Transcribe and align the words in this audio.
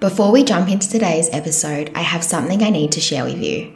Before 0.00 0.30
we 0.30 0.44
jump 0.44 0.68
into 0.68 0.88
today's 0.88 1.30
episode, 1.32 1.90
I 1.94 2.02
have 2.02 2.22
something 2.22 2.62
I 2.62 2.68
need 2.68 2.92
to 2.92 3.00
share 3.00 3.24
with 3.24 3.42
you. 3.42 3.74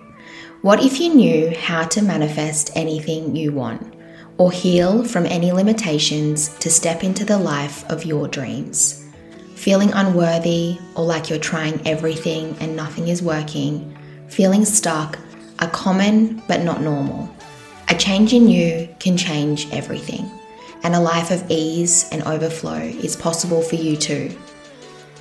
What 0.60 0.82
if 0.82 1.00
you 1.00 1.14
knew 1.14 1.56
how 1.56 1.84
to 1.84 2.03
manifest 2.03 2.71
anything 2.74 3.35
you 3.35 3.53
want, 3.53 3.95
or 4.37 4.53
heal 4.53 5.04
from 5.04 5.25
any 5.25 5.53
limitations 5.53 6.49
to 6.59 6.69
step 6.69 7.03
into 7.03 7.25
the 7.25 7.38
life 7.38 7.88
of 7.88 8.04
your 8.04 8.29
dreams? 8.29 9.06
Feeling 9.54 9.91
unworthy 9.93 10.78
or 10.94 11.04
like 11.04 11.31
you're 11.31 11.38
trying 11.38 11.81
everything 11.87 12.56
and 12.60 12.76
nothing 12.76 13.08
is 13.08 13.22
working, 13.22 13.97
feeling 14.29 14.65
stuck 14.65 15.19
are 15.60 15.71
common 15.71 16.42
but 16.47 16.62
not 16.62 16.83
normal. 16.83 17.34
A 17.88 17.95
change 17.95 18.34
in 18.34 18.48
you 18.48 18.88
can 19.01 19.16
change 19.16 19.66
everything, 19.73 20.30
and 20.83 20.95
a 20.95 21.01
life 21.01 21.30
of 21.30 21.51
ease 21.51 22.06
and 22.12 22.23
overflow 22.24 22.79
is 22.79 23.16
possible 23.16 23.62
for 23.62 23.77
you 23.77 23.97
too. 23.97 24.37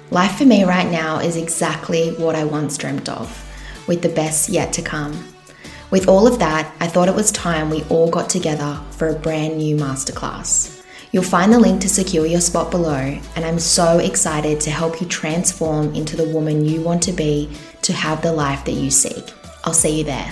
Life 0.10 0.38
for 0.38 0.46
me 0.46 0.64
right 0.64 0.90
now 0.90 1.20
is 1.20 1.36
exactly 1.36 2.12
what 2.14 2.34
I 2.34 2.46
once 2.46 2.78
dreamt 2.78 3.10
of, 3.10 3.28
with 3.88 4.02
the 4.02 4.10
best 4.10 4.48
yet 4.48 4.72
to 4.74 4.82
come. 4.82 5.22
With 5.92 6.08
all 6.08 6.28
of 6.28 6.40
that, 6.40 6.74
I 6.80 6.88
thought 6.88 7.10
it 7.10 7.16
was 7.16 7.30
time 7.32 7.70
we 7.70 7.84
all 7.90 8.10
got 8.10 8.30
together 8.30 8.80
for 8.92 9.10
a 9.10 9.20
brand 9.20 9.58
new 9.58 9.76
masterclass. 9.76 10.82
You'll 11.12 11.24
find 11.24 11.52
the 11.52 11.60
link 11.60 11.82
to 11.82 11.90
secure 11.90 12.26
your 12.26 12.40
spot 12.40 12.72
below, 12.72 13.20
and 13.36 13.44
I'm 13.44 13.60
so 13.60 14.00
excited 14.00 14.62
to 14.62 14.72
help 14.72 15.02
you 15.02 15.08
transform 15.08 15.94
into 15.94 16.16
the 16.16 16.30
woman 16.30 16.64
you 16.64 16.82
want 16.82 17.04
to 17.04 17.12
be 17.12 17.50
to 17.82 17.92
have 17.92 18.22
the 18.22 18.32
life 18.32 18.64
that 18.64 18.74
you 18.74 18.90
seek. 18.90 19.34
I'll 19.66 19.74
see 19.74 19.98
you 19.98 20.04
there. 20.06 20.32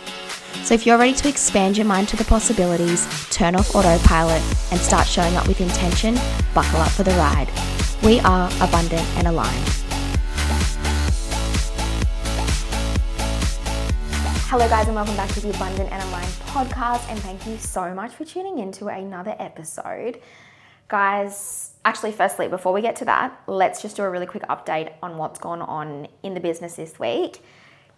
So 0.63 0.75
if 0.75 0.85
you're 0.85 0.97
ready 0.97 1.13
to 1.13 1.27
expand 1.27 1.77
your 1.77 1.85
mind 1.87 2.07
to 2.09 2.15
the 2.15 2.23
possibilities, 2.23 3.07
turn 3.29 3.55
off 3.55 3.75
autopilot, 3.75 4.41
and 4.71 4.79
start 4.79 5.07
showing 5.07 5.35
up 5.35 5.47
with 5.47 5.59
intention, 5.59 6.15
buckle 6.53 6.79
up 6.79 6.91
for 6.91 7.03
the 7.03 7.11
ride. 7.11 7.49
We 8.03 8.19
are 8.19 8.47
abundant 8.61 9.05
and 9.17 9.27
aligned. 9.27 9.67
Hello, 14.47 14.67
guys, 14.67 14.85
and 14.87 14.95
welcome 14.95 15.15
back 15.15 15.29
to 15.29 15.39
the 15.39 15.49
Abundant 15.51 15.91
and 15.91 16.03
Aligned 16.09 16.33
podcast. 16.47 17.09
And 17.09 17.17
thank 17.19 17.47
you 17.47 17.57
so 17.57 17.93
much 17.93 18.13
for 18.13 18.25
tuning 18.25 18.59
in 18.59 18.71
to 18.73 18.89
another 18.89 19.35
episode. 19.39 20.21
Guys, 20.89 21.71
actually, 21.85 22.11
firstly, 22.11 22.49
before 22.49 22.73
we 22.73 22.81
get 22.81 22.97
to 22.97 23.05
that, 23.05 23.41
let's 23.47 23.81
just 23.81 23.95
do 23.95 24.03
a 24.03 24.09
really 24.09 24.25
quick 24.25 24.43
update 24.43 24.91
on 25.01 25.17
what's 25.17 25.39
gone 25.39 25.61
on 25.61 26.07
in 26.21 26.33
the 26.33 26.41
business 26.41 26.75
this 26.75 26.99
week. 26.99 27.41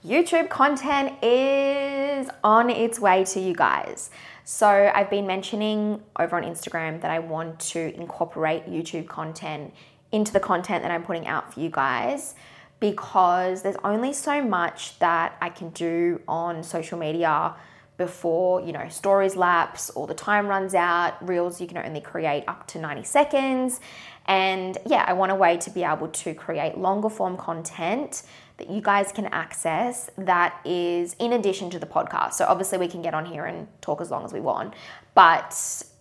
YouTube 0.05 0.49
content 0.49 1.13
is 1.23 2.27
on 2.43 2.69
its 2.69 2.99
way 2.99 3.23
to 3.23 3.39
you 3.39 3.53
guys. 3.53 4.09
So, 4.43 4.91
I've 4.93 5.09
been 5.09 5.25
mentioning 5.25 6.03
over 6.19 6.35
on 6.35 6.43
Instagram 6.43 6.99
that 7.01 7.09
I 7.09 7.19
want 7.19 7.57
to 7.71 7.95
incorporate 7.95 8.65
YouTube 8.65 9.07
content 9.07 9.73
into 10.11 10.33
the 10.33 10.41
content 10.41 10.83
that 10.83 10.91
I'm 10.91 11.03
putting 11.03 11.25
out 11.25 11.53
for 11.53 11.61
you 11.61 11.69
guys 11.69 12.35
because 12.81 13.61
there's 13.61 13.77
only 13.85 14.11
so 14.11 14.43
much 14.43 14.99
that 14.99 15.37
I 15.39 15.47
can 15.47 15.69
do 15.69 16.19
on 16.27 16.63
social 16.63 16.99
media 16.99 17.55
before, 17.95 18.59
you 18.59 18.73
know, 18.73 18.89
stories 18.89 19.37
lapse 19.37 19.89
or 19.91 20.05
the 20.05 20.13
time 20.13 20.47
runs 20.47 20.75
out. 20.75 21.25
Reels 21.25 21.61
you 21.61 21.67
can 21.67 21.77
only 21.77 22.01
create 22.01 22.43
up 22.49 22.67
to 22.67 22.79
90 22.79 23.03
seconds. 23.03 23.79
And 24.25 24.77
yeah, 24.85 25.05
I 25.07 25.13
want 25.13 25.31
a 25.31 25.35
way 25.35 25.55
to 25.57 25.69
be 25.69 25.83
able 25.83 26.09
to 26.09 26.33
create 26.33 26.77
longer 26.77 27.09
form 27.09 27.37
content 27.37 28.23
that 28.63 28.73
you 28.73 28.81
guys 28.81 29.11
can 29.11 29.25
access 29.27 30.09
that 30.17 30.59
is 30.65 31.15
in 31.19 31.33
addition 31.33 31.69
to 31.69 31.79
the 31.79 31.85
podcast. 31.85 32.33
So 32.33 32.45
obviously 32.45 32.77
we 32.77 32.87
can 32.87 33.01
get 33.01 33.13
on 33.13 33.25
here 33.25 33.45
and 33.45 33.67
talk 33.81 33.99
as 33.99 34.09
long 34.09 34.23
as 34.23 34.31
we 34.31 34.39
want, 34.39 34.73
but 35.15 35.53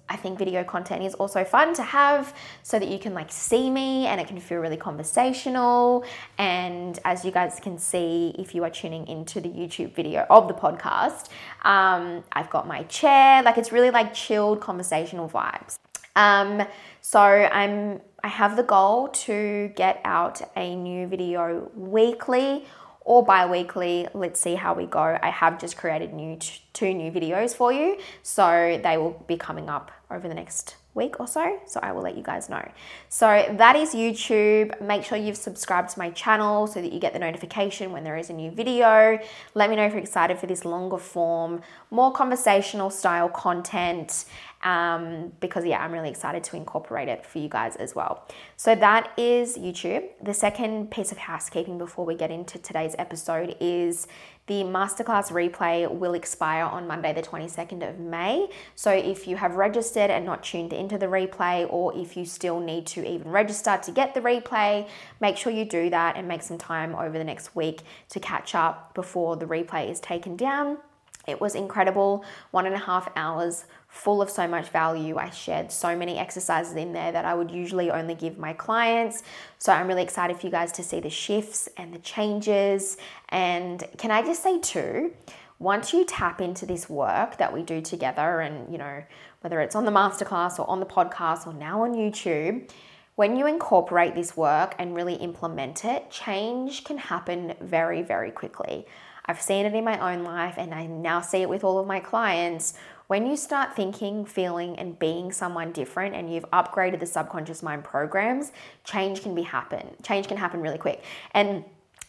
I 0.08 0.16
think 0.16 0.38
video 0.38 0.62
content 0.62 1.02
is 1.02 1.14
also 1.14 1.42
fun 1.42 1.74
to 1.74 1.82
have 1.82 2.34
so 2.62 2.78
that 2.78 2.88
you 2.88 2.98
can 2.98 3.14
like 3.14 3.32
see 3.32 3.70
me 3.70 4.06
and 4.06 4.20
it 4.20 4.28
can 4.28 4.38
feel 4.38 4.58
really 4.58 4.76
conversational. 4.76 6.04
And 6.38 6.98
as 7.04 7.24
you 7.24 7.30
guys 7.30 7.58
can 7.60 7.78
see, 7.78 8.34
if 8.38 8.54
you 8.54 8.62
are 8.62 8.70
tuning 8.70 9.06
into 9.08 9.40
the 9.40 9.48
YouTube 9.48 9.94
video 9.94 10.26
of 10.28 10.48
the 10.48 10.54
podcast, 10.54 11.28
um, 11.62 12.22
I've 12.32 12.50
got 12.50 12.68
my 12.68 12.82
chair, 12.84 13.42
like 13.42 13.56
it's 13.56 13.72
really 13.72 13.90
like 13.90 14.12
chilled 14.12 14.60
conversational 14.60 15.28
vibes. 15.28 15.78
Um, 16.14 16.66
so 17.00 17.20
I'm 17.20 18.02
I 18.24 18.28
have 18.28 18.56
the 18.56 18.62
goal 18.62 19.08
to 19.08 19.72
get 19.74 20.00
out 20.04 20.40
a 20.56 20.76
new 20.76 21.08
video 21.08 21.70
weekly 21.74 22.64
or 23.00 23.24
bi-weekly. 23.24 24.06
Let's 24.14 24.40
see 24.40 24.54
how 24.54 24.74
we 24.74 24.86
go. 24.86 25.18
I 25.20 25.30
have 25.30 25.60
just 25.60 25.76
created 25.76 26.12
new 26.12 26.38
two 26.72 26.94
new 26.94 27.10
videos 27.10 27.54
for 27.54 27.72
you 27.72 27.98
so 28.22 28.80
they 28.82 28.96
will 28.96 29.22
be 29.26 29.36
coming 29.36 29.68
up 29.68 29.90
over 30.10 30.28
the 30.28 30.34
next 30.34 30.76
week 30.94 31.18
or 31.20 31.26
so 31.26 31.58
so 31.66 31.80
i 31.82 31.90
will 31.90 32.02
let 32.02 32.16
you 32.16 32.22
guys 32.22 32.48
know. 32.48 32.66
So 33.08 33.26
that 33.56 33.76
is 33.76 33.94
youtube. 33.94 34.80
Make 34.80 35.04
sure 35.04 35.18
you've 35.18 35.36
subscribed 35.36 35.90
to 35.90 35.98
my 35.98 36.10
channel 36.10 36.66
so 36.66 36.80
that 36.80 36.92
you 36.92 37.00
get 37.00 37.12
the 37.12 37.18
notification 37.18 37.92
when 37.92 38.04
there 38.04 38.16
is 38.16 38.30
a 38.30 38.32
new 38.32 38.50
video. 38.50 39.18
Let 39.54 39.70
me 39.70 39.76
know 39.76 39.84
if 39.84 39.92
you're 39.92 40.02
excited 40.02 40.38
for 40.38 40.46
this 40.46 40.64
longer 40.64 40.98
form 40.98 41.62
more 41.90 42.12
conversational 42.12 42.90
style 42.90 43.28
content 43.28 44.24
um, 44.62 45.32
because 45.40 45.64
yeah, 45.64 45.82
I'm 45.82 45.92
really 45.92 46.10
excited 46.10 46.44
to 46.44 46.56
incorporate 46.56 47.08
it 47.08 47.26
for 47.26 47.38
you 47.38 47.48
guys 47.48 47.76
as 47.76 47.94
well. 47.94 48.28
So 48.56 48.74
that 48.74 49.12
is 49.16 49.58
YouTube. 49.58 50.08
The 50.22 50.34
second 50.34 50.90
piece 50.90 51.12
of 51.12 51.18
housekeeping 51.18 51.78
before 51.78 52.04
we 52.04 52.14
get 52.14 52.30
into 52.30 52.58
today's 52.58 52.94
episode 52.98 53.56
is 53.60 54.06
the 54.46 54.64
masterclass 54.64 55.30
replay 55.30 55.88
will 55.90 56.14
expire 56.14 56.64
on 56.64 56.86
Monday, 56.88 57.12
the 57.12 57.22
22nd 57.22 57.88
of 57.88 58.00
May. 58.00 58.48
So 58.74 58.90
if 58.90 59.28
you 59.28 59.36
have 59.36 59.54
registered 59.54 60.10
and 60.10 60.24
not 60.24 60.42
tuned 60.42 60.72
into 60.72 60.98
the 60.98 61.06
replay, 61.06 61.66
or 61.70 61.96
if 61.96 62.16
you 62.16 62.24
still 62.24 62.58
need 62.58 62.86
to 62.88 63.08
even 63.08 63.30
register 63.30 63.78
to 63.82 63.92
get 63.92 64.14
the 64.14 64.20
replay, 64.20 64.88
make 65.20 65.36
sure 65.36 65.52
you 65.52 65.64
do 65.64 65.90
that 65.90 66.16
and 66.16 66.26
make 66.26 66.42
some 66.42 66.58
time 66.58 66.94
over 66.96 67.16
the 67.18 67.24
next 67.24 67.54
week 67.54 67.82
to 68.08 68.18
catch 68.18 68.54
up 68.54 68.94
before 68.94 69.36
the 69.36 69.46
replay 69.46 69.88
is 69.88 70.00
taken 70.00 70.36
down. 70.36 70.78
It 71.26 71.40
was 71.40 71.54
incredible, 71.54 72.24
one 72.50 72.66
and 72.66 72.74
a 72.74 72.78
half 72.78 73.08
hours 73.14 73.66
full 73.92 74.22
of 74.22 74.30
so 74.30 74.48
much 74.48 74.70
value. 74.70 75.18
I 75.18 75.28
shared 75.28 75.70
so 75.70 75.94
many 75.94 76.18
exercises 76.18 76.74
in 76.74 76.94
there 76.94 77.12
that 77.12 77.26
I 77.26 77.34
would 77.34 77.50
usually 77.50 77.90
only 77.90 78.14
give 78.14 78.38
my 78.38 78.54
clients. 78.54 79.22
So 79.58 79.70
I'm 79.70 79.86
really 79.86 80.02
excited 80.02 80.38
for 80.38 80.46
you 80.46 80.50
guys 80.50 80.72
to 80.72 80.82
see 80.82 80.98
the 80.98 81.10
shifts 81.10 81.68
and 81.76 81.92
the 81.92 81.98
changes. 81.98 82.96
And 83.28 83.84
can 83.98 84.10
I 84.10 84.22
just 84.22 84.42
say, 84.42 84.58
too, 84.58 85.12
once 85.58 85.92
you 85.92 86.06
tap 86.06 86.40
into 86.40 86.64
this 86.64 86.88
work 86.88 87.36
that 87.36 87.52
we 87.52 87.62
do 87.62 87.82
together, 87.82 88.40
and 88.40 88.72
you 88.72 88.78
know, 88.78 89.04
whether 89.42 89.60
it's 89.60 89.76
on 89.76 89.84
the 89.84 89.92
masterclass 89.92 90.58
or 90.58 90.68
on 90.70 90.80
the 90.80 90.86
podcast 90.86 91.46
or 91.46 91.52
now 91.52 91.82
on 91.82 91.92
YouTube, 91.92 92.70
when 93.16 93.36
you 93.36 93.46
incorporate 93.46 94.14
this 94.14 94.38
work 94.38 94.74
and 94.78 94.96
really 94.96 95.14
implement 95.16 95.84
it, 95.84 96.10
change 96.10 96.82
can 96.84 96.96
happen 96.96 97.54
very, 97.60 98.00
very 98.00 98.30
quickly. 98.30 98.86
I've 99.26 99.40
seen 99.40 99.66
it 99.66 99.74
in 99.74 99.84
my 99.84 100.14
own 100.14 100.24
life 100.24 100.54
and 100.56 100.74
I 100.74 100.86
now 100.86 101.20
see 101.20 101.42
it 101.42 101.48
with 101.48 101.62
all 101.62 101.78
of 101.78 101.86
my 101.86 102.00
clients 102.00 102.74
when 103.06 103.26
you 103.26 103.36
start 103.36 103.76
thinking, 103.76 104.24
feeling, 104.24 104.78
and 104.78 104.98
being 104.98 105.32
someone 105.32 105.72
different 105.72 106.14
and 106.14 106.32
you've 106.32 106.48
upgraded 106.50 107.00
the 107.00 107.06
subconscious 107.06 107.62
mind 107.62 107.84
programs, 107.84 108.52
change 108.84 109.22
can 109.22 109.34
be 109.34 109.42
happen. 109.42 109.86
Change 110.02 110.28
can 110.28 110.36
happen 110.36 110.60
really 110.60 110.78
quick. 110.78 111.02
And 111.32 111.64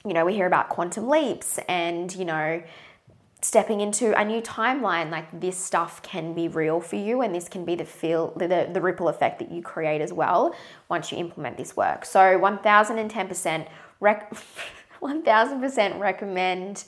you 0.05 0.13
know, 0.13 0.25
we 0.25 0.33
hear 0.33 0.47
about 0.47 0.69
quantum 0.69 1.07
leaps 1.07 1.59
and, 1.69 2.13
you 2.13 2.25
know, 2.25 2.61
stepping 3.41 3.81
into 3.81 4.17
a 4.19 4.23
new 4.23 4.41
timeline 4.41 5.09
like 5.09 5.39
this 5.39 5.57
stuff 5.57 6.01
can 6.01 6.33
be 6.33 6.47
real 6.47 6.79
for 6.79 6.95
you 6.95 7.21
and 7.21 7.35
this 7.35 7.49
can 7.49 7.65
be 7.65 7.75
the 7.75 7.83
feel 7.83 8.31
the, 8.37 8.69
the 8.71 8.79
ripple 8.79 9.09
effect 9.09 9.39
that 9.39 9.51
you 9.51 9.61
create 9.61 9.99
as 9.99 10.13
well 10.13 10.55
once 10.87 11.11
you 11.11 11.17
implement 11.17 11.57
this 11.57 11.75
work 11.75 12.05
so 12.05 12.19
1010% 12.19 13.67
rec- 13.99 14.33
1000% 15.01 15.99
recommend 15.99 16.85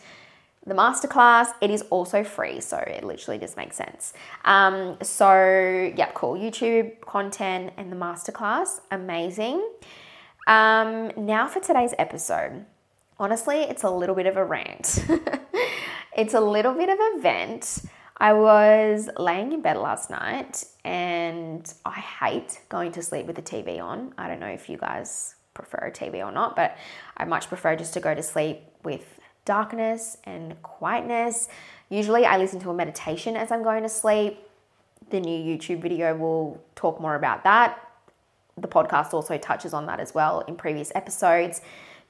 the 0.65 0.73
masterclass. 0.73 1.47
It 1.61 1.69
is 1.69 1.83
also 1.83 2.23
free, 2.23 2.59
so 2.59 2.77
it 2.77 3.03
literally 3.03 3.37
just 3.37 3.57
makes 3.57 3.75
sense. 3.75 4.13
Um, 4.43 4.97
so, 5.01 5.91
yeah, 5.95 6.11
cool. 6.13 6.35
YouTube 6.35 7.01
content 7.01 7.73
and 7.77 7.91
the 7.91 7.95
masterclass, 7.95 8.79
amazing. 8.91 9.67
Um, 10.47 11.11
now 11.17 11.47
for 11.47 11.59
today's 11.59 11.93
episode. 11.97 12.65
Honestly, 13.17 13.57
it's 13.61 13.83
a 13.83 13.89
little 13.89 14.15
bit 14.15 14.25
of 14.25 14.37
a 14.37 14.43
rant. 14.43 15.05
it's 16.17 16.33
a 16.33 16.41
little 16.41 16.73
bit 16.73 16.89
of 16.89 16.99
a 16.99 17.21
vent. 17.21 17.81
I 18.17 18.33
was 18.33 19.09
laying 19.17 19.51
in 19.53 19.61
bed 19.61 19.77
last 19.77 20.09
night 20.09 20.63
and 20.83 21.71
I 21.85 21.99
hate 21.99 22.61
going 22.69 22.91
to 22.93 23.01
sleep 23.01 23.25
with 23.25 23.35
the 23.35 23.41
TV 23.41 23.81
on. 23.81 24.13
I 24.17 24.27
don't 24.27 24.39
know 24.39 24.47
if 24.47 24.69
you 24.69 24.77
guys 24.77 25.35
prefer 25.53 25.77
a 25.87 25.91
TV 25.91 26.25
or 26.25 26.31
not, 26.31 26.55
but 26.55 26.77
I 27.17 27.25
much 27.25 27.47
prefer 27.47 27.75
just 27.75 27.93
to 27.95 27.99
go 27.99 28.15
to 28.15 28.23
sleep 28.23 28.61
with 28.83 29.19
darkness 29.45 30.17
and 30.23 30.61
quietness. 30.61 31.47
Usually, 31.89 32.25
I 32.25 32.37
listen 32.37 32.59
to 32.61 32.69
a 32.69 32.73
meditation 32.73 33.35
as 33.35 33.51
I'm 33.51 33.63
going 33.63 33.83
to 33.83 33.89
sleep. 33.89 34.39
The 35.09 35.19
new 35.19 35.37
YouTube 35.37 35.81
video 35.81 36.15
will 36.15 36.61
talk 36.75 36.99
more 36.99 37.15
about 37.15 37.43
that. 37.43 37.79
The 38.57 38.67
podcast 38.67 39.13
also 39.13 39.37
touches 39.37 39.73
on 39.73 39.85
that 39.85 39.99
as 39.99 40.13
well 40.13 40.41
in 40.41 40.55
previous 40.55 40.91
episodes. 40.95 41.61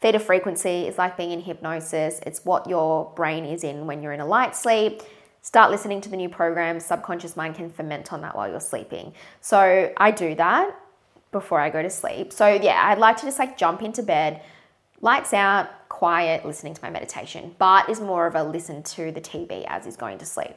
Theta 0.02 0.20
frequency 0.20 0.88
is 0.88 0.98
like 0.98 1.18
being 1.18 1.32
in 1.32 1.42
hypnosis, 1.42 2.20
it's 2.26 2.46
what 2.46 2.68
your 2.68 3.12
brain 3.16 3.46
is 3.46 3.64
in 3.64 3.88
when 3.88 4.02
you're 4.02 4.14
in 4.14 4.20
a 4.20 4.26
light 4.26 4.56
sleep 4.56 5.02
start 5.46 5.70
listening 5.70 6.02
to 6.02 6.10
the 6.10 6.18
new 6.18 6.28
program. 6.28 6.80
Subconscious 6.80 7.38
mind 7.38 7.54
can 7.54 7.70
ferment 7.70 8.12
on 8.12 8.22
that 8.22 8.36
while 8.36 8.50
you're 8.50 8.60
sleeping. 8.60 9.14
So 9.42 9.94
I 9.96 10.10
do 10.10 10.34
that 10.36 10.76
before 11.32 11.60
I 11.60 11.70
go 11.70 11.84
to 11.84 11.90
sleep. 11.90 12.34
So 12.34 12.48
yeah, 12.48 12.82
I'd 12.86 12.98
like 12.98 13.18
to 13.18 13.28
just 13.28 13.38
like 13.38 13.56
jump 13.56 13.84
into 13.84 14.02
bed, 14.02 14.42
lights 15.02 15.34
out, 15.34 15.70
quiet, 15.96 16.44
listening 16.46 16.74
to 16.74 16.82
my 16.82 16.90
meditation. 16.90 17.56
Bart 17.58 17.90
is 17.90 18.02
more 18.02 18.28
of 18.28 18.36
a 18.36 18.44
listen 18.44 18.84
to 18.84 19.14
the 19.14 19.22
TV 19.22 19.64
as 19.66 19.86
he's 19.86 19.96
going 19.96 20.18
to 20.18 20.26
sleep. 20.26 20.52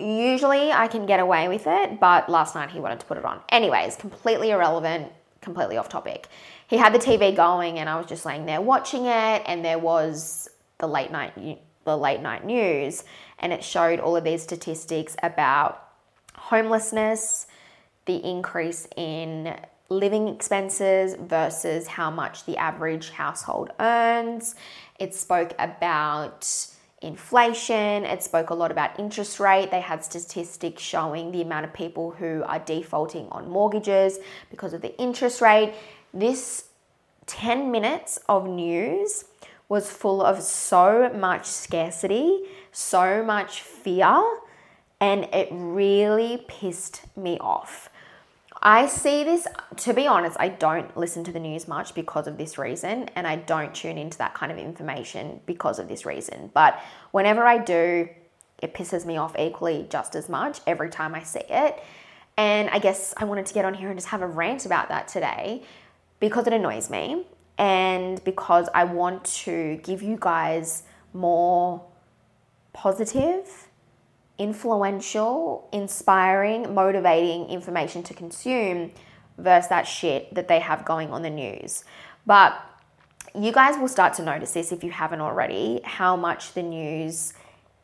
Usually 0.00 0.72
I 0.72 0.88
can 0.88 1.06
get 1.06 1.20
away 1.20 1.46
with 1.46 1.68
it, 1.68 2.00
but 2.00 2.28
last 2.28 2.56
night 2.56 2.70
he 2.70 2.80
wanted 2.80 2.98
to 2.98 3.06
put 3.06 3.18
it 3.18 3.24
on. 3.24 3.40
Anyways, 3.50 3.94
completely 3.94 4.50
irrelevant, 4.50 5.12
completely 5.40 5.76
off 5.76 5.88
topic. 5.88 6.26
He 6.66 6.76
had 6.76 6.92
the 6.92 6.98
TV 6.98 7.36
going 7.36 7.78
and 7.78 7.88
I 7.88 7.96
was 7.98 8.06
just 8.06 8.26
laying 8.26 8.46
there 8.46 8.60
watching 8.60 9.06
it 9.06 9.42
and 9.46 9.64
there 9.64 9.78
was 9.78 10.48
the 10.78 10.88
late 10.88 11.12
night 11.12 11.60
the 11.84 11.96
late 11.96 12.20
night 12.20 12.44
news 12.44 13.04
and 13.38 13.52
it 13.52 13.62
showed 13.62 14.00
all 14.00 14.16
of 14.16 14.24
these 14.24 14.42
statistics 14.42 15.14
about 15.22 15.88
homelessness, 16.34 17.46
the 18.06 18.16
increase 18.16 18.88
in 18.96 19.56
living 19.88 20.28
expenses 20.28 21.14
versus 21.14 21.86
how 21.86 22.10
much 22.10 22.44
the 22.44 22.56
average 22.56 23.10
household 23.10 23.70
earns. 23.78 24.54
It 24.98 25.14
spoke 25.14 25.54
about 25.58 26.48
inflation, 27.02 28.04
it 28.04 28.22
spoke 28.22 28.50
a 28.50 28.54
lot 28.54 28.70
about 28.70 28.98
interest 28.98 29.38
rate. 29.38 29.70
They 29.70 29.80
had 29.80 30.04
statistics 30.04 30.82
showing 30.82 31.30
the 31.30 31.42
amount 31.42 31.66
of 31.66 31.72
people 31.72 32.10
who 32.12 32.42
are 32.46 32.58
defaulting 32.58 33.28
on 33.30 33.48
mortgages 33.48 34.18
because 34.50 34.72
of 34.72 34.80
the 34.80 34.98
interest 34.98 35.40
rate. 35.40 35.74
This 36.12 36.64
10 37.26 37.70
minutes 37.70 38.18
of 38.28 38.48
news 38.48 39.24
was 39.68 39.90
full 39.90 40.22
of 40.22 40.42
so 40.42 41.10
much 41.14 41.44
scarcity, 41.44 42.44
so 42.72 43.22
much 43.24 43.62
fear, 43.62 44.22
and 45.00 45.24
it 45.32 45.48
really 45.50 46.44
pissed 46.48 47.02
me 47.16 47.36
off. 47.38 47.90
I 48.66 48.86
see 48.88 49.22
this, 49.22 49.46
to 49.76 49.94
be 49.94 50.08
honest, 50.08 50.36
I 50.40 50.48
don't 50.48 50.96
listen 50.96 51.22
to 51.22 51.30
the 51.30 51.38
news 51.38 51.68
much 51.68 51.94
because 51.94 52.26
of 52.26 52.36
this 52.36 52.58
reason, 52.58 53.08
and 53.14 53.24
I 53.24 53.36
don't 53.36 53.72
tune 53.72 53.96
into 53.96 54.18
that 54.18 54.34
kind 54.34 54.50
of 54.50 54.58
information 54.58 55.38
because 55.46 55.78
of 55.78 55.86
this 55.86 56.04
reason. 56.04 56.50
But 56.52 56.80
whenever 57.12 57.44
I 57.44 57.58
do, 57.58 58.08
it 58.60 58.74
pisses 58.74 59.06
me 59.06 59.18
off 59.18 59.38
equally 59.38 59.86
just 59.88 60.16
as 60.16 60.28
much 60.28 60.58
every 60.66 60.90
time 60.90 61.14
I 61.14 61.22
see 61.22 61.44
it. 61.48 61.80
And 62.36 62.68
I 62.70 62.80
guess 62.80 63.14
I 63.16 63.24
wanted 63.24 63.46
to 63.46 63.54
get 63.54 63.64
on 63.64 63.72
here 63.72 63.88
and 63.88 63.96
just 63.96 64.08
have 64.08 64.20
a 64.20 64.26
rant 64.26 64.66
about 64.66 64.88
that 64.88 65.06
today 65.06 65.62
because 66.18 66.48
it 66.48 66.52
annoys 66.52 66.90
me 66.90 67.24
and 67.58 68.22
because 68.24 68.68
I 68.74 68.82
want 68.82 69.24
to 69.44 69.76
give 69.84 70.02
you 70.02 70.16
guys 70.18 70.82
more 71.12 71.84
positive, 72.72 73.65
influential, 74.38 75.68
inspiring, 75.72 76.74
motivating 76.74 77.48
information 77.48 78.02
to 78.04 78.14
consume 78.14 78.92
versus 79.38 79.68
that 79.68 79.82
shit 79.82 80.34
that 80.34 80.48
they 80.48 80.60
have 80.60 80.84
going 80.84 81.10
on 81.10 81.22
the 81.22 81.30
news. 81.30 81.84
But 82.26 82.60
you 83.34 83.52
guys 83.52 83.78
will 83.78 83.88
start 83.88 84.14
to 84.14 84.22
notice 84.22 84.52
this 84.52 84.72
if 84.72 84.82
you 84.82 84.90
haven't 84.90 85.20
already 85.20 85.80
how 85.84 86.16
much 86.16 86.54
the 86.54 86.62
news 86.62 87.34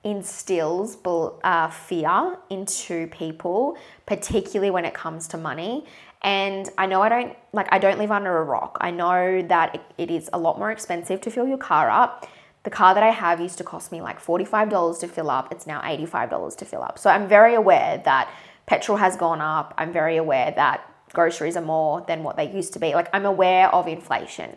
instills 0.04 0.96
uh, 1.44 1.70
fear 1.70 2.36
into 2.50 3.06
people, 3.08 3.76
particularly 4.06 4.70
when 4.70 4.84
it 4.84 4.94
comes 4.94 5.28
to 5.28 5.36
money. 5.36 5.84
And 6.22 6.68
I 6.78 6.86
know 6.86 7.02
I 7.02 7.08
don't 7.08 7.36
like 7.52 7.68
I 7.70 7.78
don't 7.78 7.98
live 7.98 8.10
under 8.10 8.38
a 8.38 8.44
rock. 8.44 8.78
I 8.80 8.90
know 8.90 9.42
that 9.42 9.74
it, 9.74 9.80
it 9.98 10.10
is 10.10 10.30
a 10.32 10.38
lot 10.38 10.58
more 10.58 10.70
expensive 10.70 11.20
to 11.22 11.30
fill 11.30 11.46
your 11.46 11.58
car 11.58 11.90
up. 11.90 12.26
The 12.64 12.70
car 12.70 12.94
that 12.94 13.02
I 13.02 13.10
have 13.10 13.40
used 13.40 13.58
to 13.58 13.64
cost 13.64 13.90
me 13.90 14.00
like 14.00 14.20
$45 14.20 15.00
to 15.00 15.08
fill 15.08 15.30
up. 15.30 15.50
It's 15.50 15.66
now 15.66 15.80
$85 15.80 16.56
to 16.56 16.64
fill 16.64 16.82
up. 16.82 16.98
So 16.98 17.10
I'm 17.10 17.28
very 17.28 17.54
aware 17.54 18.00
that 18.04 18.30
petrol 18.66 18.98
has 18.98 19.16
gone 19.16 19.40
up. 19.40 19.74
I'm 19.76 19.92
very 19.92 20.16
aware 20.16 20.52
that 20.54 20.88
groceries 21.12 21.56
are 21.56 21.62
more 21.62 22.04
than 22.06 22.22
what 22.22 22.36
they 22.36 22.50
used 22.50 22.72
to 22.74 22.78
be. 22.78 22.94
Like 22.94 23.08
I'm 23.12 23.26
aware 23.26 23.68
of 23.74 23.88
inflation. 23.88 24.56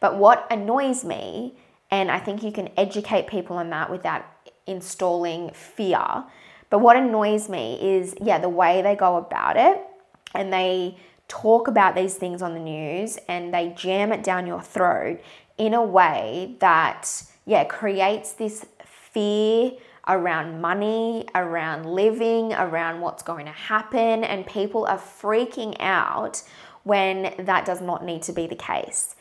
But 0.00 0.16
what 0.18 0.46
annoys 0.50 1.04
me, 1.04 1.56
and 1.90 2.10
I 2.10 2.18
think 2.18 2.42
you 2.42 2.52
can 2.52 2.70
educate 2.76 3.26
people 3.26 3.56
on 3.56 3.70
that 3.70 3.90
without 3.90 4.24
installing 4.66 5.50
fear. 5.50 6.24
But 6.70 6.80
what 6.80 6.96
annoys 6.96 7.48
me 7.48 7.78
is, 7.80 8.14
yeah, 8.20 8.38
the 8.38 8.48
way 8.48 8.82
they 8.82 8.96
go 8.96 9.16
about 9.16 9.56
it 9.56 9.80
and 10.34 10.52
they 10.52 10.96
talk 11.28 11.68
about 11.68 11.94
these 11.94 12.14
things 12.16 12.42
on 12.42 12.52
the 12.54 12.60
news 12.60 13.18
and 13.28 13.54
they 13.54 13.72
jam 13.76 14.12
it 14.12 14.22
down 14.22 14.46
your 14.46 14.60
throat 14.60 15.20
in 15.56 15.72
a 15.72 15.82
way 15.82 16.56
that, 16.58 17.22
yeah, 17.46 17.64
creates 17.64 18.32
this 18.32 18.66
fear 18.84 19.72
around 20.06 20.60
money, 20.60 21.26
around 21.34 21.86
living, 21.86 22.52
around 22.52 23.00
what's 23.00 23.22
going 23.22 23.46
to 23.46 23.52
happen, 23.52 24.24
and 24.24 24.46
people 24.46 24.86
are 24.86 24.98
freaking 24.98 25.74
out 25.80 26.42
when 26.82 27.34
that 27.38 27.64
does 27.64 27.80
not 27.80 28.04
need 28.04 28.22
to 28.22 28.32
be 28.32 28.46
the 28.46 28.56
case. 28.56 29.16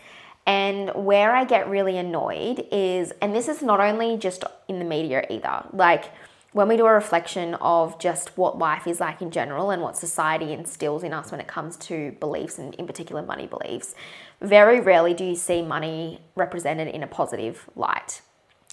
And 0.45 0.91
where 0.93 1.33
I 1.33 1.45
get 1.45 1.69
really 1.69 1.97
annoyed 1.97 2.67
is, 2.71 3.13
and 3.21 3.33
this 3.33 3.47
is 3.47 3.61
not 3.61 3.79
only 3.79 4.17
just 4.17 4.43
in 4.67 4.79
the 4.79 4.85
media 4.85 5.25
either, 5.29 5.65
like 5.71 6.11
when 6.51 6.67
we 6.67 6.77
do 6.77 6.85
a 6.85 6.93
reflection 6.93 7.55
of 7.55 7.97
just 7.97 8.37
what 8.37 8.59
life 8.59 8.85
is 8.85 8.99
like 8.99 9.21
in 9.21 9.31
general 9.31 9.71
and 9.71 9.81
what 9.81 9.97
society 9.97 10.53
instills 10.53 11.03
in 11.03 11.13
us 11.13 11.31
when 11.31 11.39
it 11.39 11.47
comes 11.47 11.77
to 11.77 12.15
beliefs 12.19 12.59
and 12.59 12.75
in 12.75 12.85
particular 12.85 13.23
money 13.23 13.47
beliefs, 13.47 13.95
very 14.44 14.81
rarely 14.81 15.13
do 15.13 15.24
you 15.24 15.36
see 15.36 15.62
money 15.62 16.22
represented 16.36 16.90
in 16.90 17.01
a 17.01 17.07
positive 17.07 17.68
light. 17.75 18.22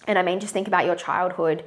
And 0.07 0.19
I 0.19 0.23
mean, 0.23 0.41
just 0.41 0.53
think 0.53 0.67
about 0.67 0.85
your 0.85 0.97
childhood. 0.97 1.65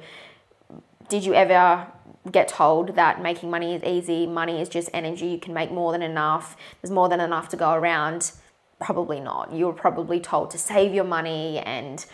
Did 1.08 1.24
you 1.24 1.34
ever 1.34 1.86
get 2.30 2.48
told 2.48 2.96
that 2.96 3.22
making 3.22 3.50
money 3.50 3.74
is 3.74 3.82
easy, 3.82 4.26
money 4.26 4.60
is 4.60 4.68
just 4.68 4.90
energy, 4.92 5.26
you 5.26 5.38
can 5.38 5.54
make 5.54 5.70
more 5.70 5.92
than 5.92 6.02
enough, 6.02 6.56
there's 6.80 6.90
more 6.90 7.08
than 7.08 7.20
enough 7.20 7.48
to 7.50 7.56
go 7.56 7.72
around? 7.72 8.32
Probably 8.80 9.20
not. 9.20 9.52
You 9.52 9.66
were 9.66 9.72
probably 9.72 10.20
told 10.20 10.50
to 10.50 10.58
save 10.58 10.92
your 10.92 11.04
money 11.04 11.58
and 11.60 12.04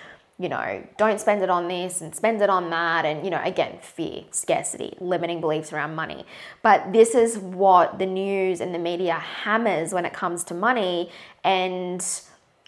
you 0.40 0.48
know, 0.48 0.82
don't 0.96 1.20
spend 1.20 1.42
it 1.42 1.50
on 1.50 1.68
this 1.68 2.00
and 2.00 2.16
spend 2.16 2.40
it 2.40 2.48
on 2.48 2.70
that. 2.70 3.04
And, 3.04 3.22
you 3.26 3.30
know, 3.30 3.42
again, 3.44 3.78
fear, 3.82 4.22
scarcity, 4.30 4.96
limiting 4.98 5.38
beliefs 5.42 5.70
around 5.70 5.94
money. 5.94 6.24
But 6.62 6.94
this 6.94 7.14
is 7.14 7.36
what 7.36 7.98
the 7.98 8.06
news 8.06 8.62
and 8.62 8.74
the 8.74 8.78
media 8.78 9.12
hammers 9.12 9.92
when 9.92 10.06
it 10.06 10.14
comes 10.14 10.42
to 10.44 10.54
money. 10.54 11.10
And 11.44 12.02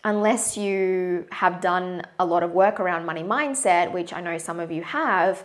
unless 0.04 0.58
you 0.58 1.26
have 1.32 1.62
done 1.62 2.02
a 2.18 2.26
lot 2.26 2.42
of 2.42 2.50
work 2.50 2.78
around 2.78 3.06
money 3.06 3.22
mindset, 3.22 3.90
which 3.90 4.12
I 4.12 4.20
know 4.20 4.36
some 4.36 4.60
of 4.60 4.70
you 4.70 4.82
have, 4.82 5.42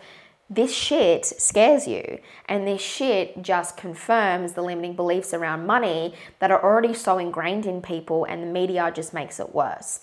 this 0.49 0.73
shit 0.73 1.25
scares 1.25 1.87
you. 1.87 2.19
And 2.49 2.67
this 2.67 2.81
shit 2.81 3.41
just 3.41 3.77
confirms 3.77 4.51
the 4.51 4.63
limiting 4.63 4.97
beliefs 4.97 5.33
around 5.33 5.65
money 5.65 6.13
that 6.39 6.51
are 6.51 6.61
already 6.61 6.93
so 6.93 7.19
ingrained 7.19 7.65
in 7.65 7.81
people, 7.81 8.25
and 8.25 8.43
the 8.43 8.47
media 8.47 8.91
just 8.93 9.13
makes 9.13 9.39
it 9.39 9.55
worse. 9.55 10.01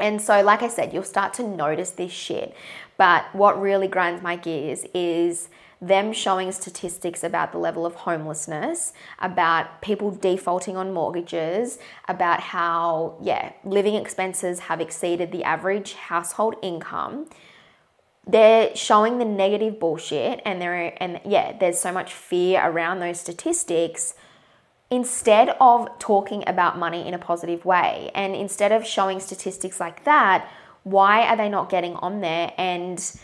And 0.00 0.20
so, 0.20 0.42
like 0.42 0.62
I 0.62 0.68
said, 0.68 0.92
you'll 0.92 1.02
start 1.02 1.34
to 1.34 1.42
notice 1.42 1.90
this 1.90 2.12
shit. 2.12 2.54
But 2.96 3.24
what 3.34 3.60
really 3.60 3.88
grinds 3.88 4.22
my 4.22 4.36
gears 4.36 4.84
is 4.94 5.48
them 5.80 6.12
showing 6.12 6.52
statistics 6.52 7.24
about 7.24 7.52
the 7.52 7.58
level 7.58 7.86
of 7.86 7.94
homelessness, 7.94 8.92
about 9.18 9.80
people 9.80 10.10
defaulting 10.10 10.76
on 10.76 10.92
mortgages, 10.92 11.78
about 12.06 12.40
how, 12.40 13.16
yeah, 13.22 13.52
living 13.64 13.94
expenses 13.94 14.60
have 14.60 14.80
exceeded 14.80 15.32
the 15.32 15.42
average 15.42 15.94
household 15.94 16.56
income. 16.60 17.26
They're 18.26 18.76
showing 18.76 19.18
the 19.18 19.24
negative 19.24 19.80
bullshit, 19.80 20.42
and 20.44 20.60
there, 20.60 20.94
and 21.02 21.20
yeah, 21.24 21.56
there's 21.58 21.78
so 21.78 21.92
much 21.92 22.12
fear 22.12 22.60
around 22.62 23.00
those 23.00 23.18
statistics 23.18 24.14
instead 24.90 25.50
of 25.60 25.88
talking 25.98 26.42
about 26.46 26.78
money 26.78 27.06
in 27.06 27.14
a 27.14 27.18
positive 27.18 27.64
way 27.64 28.10
and 28.14 28.34
instead 28.34 28.72
of 28.72 28.84
showing 28.84 29.20
statistics 29.20 29.78
like 29.78 30.04
that, 30.04 30.48
why 30.82 31.22
are 31.26 31.36
they 31.36 31.48
not 31.48 31.70
getting 31.70 31.94
on 31.96 32.20
there 32.20 32.52
and 32.58 33.20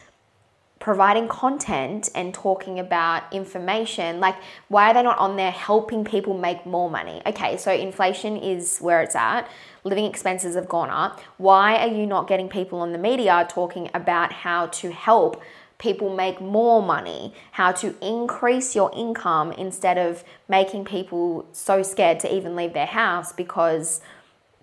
providing 0.79 1.27
content 1.27 2.09
and 2.15 2.33
talking 2.35 2.79
about 2.79 3.23
information? 3.33 4.21
Like, 4.21 4.37
why 4.69 4.91
are 4.91 4.95
they 4.95 5.03
not 5.03 5.19
on 5.19 5.37
there 5.37 5.51
helping 5.51 6.05
people 6.05 6.37
make 6.37 6.67
more 6.67 6.91
money? 6.91 7.23
Okay, 7.27 7.57
so 7.57 7.73
inflation 7.73 8.37
is 8.37 8.79
where 8.79 9.01
it's 9.01 9.17
at. 9.17 9.49
Living 9.85 10.05
expenses 10.05 10.55
have 10.55 10.69
gone 10.69 10.91
up. 10.91 11.21
Why 11.39 11.79
are 11.79 11.89
you 11.89 12.07
not 12.07 12.29
getting 12.29 12.49
people 12.49 12.81
on 12.81 12.93
the 12.93 12.99
media 12.99 13.47
talking 13.49 13.91
about 13.95 14.33
how 14.33 14.67
to 14.67 14.93
help 14.93 15.43
people 15.79 16.15
make 16.15 16.41
more 16.41 16.83
money, 16.83 17.35
how 17.53 17.73
to 17.73 17.95
increase 18.01 18.75
your 18.75 18.91
income 18.95 19.53
instead 19.53 19.99
of 19.99 20.25
making 20.49 20.85
people 20.85 21.47
so 21.53 21.83
scared 21.83 22.21
to 22.21 22.35
even 22.35 22.57
leave 22.57 22.73
their 22.73 22.87
house 22.87 23.33
because 23.33 24.01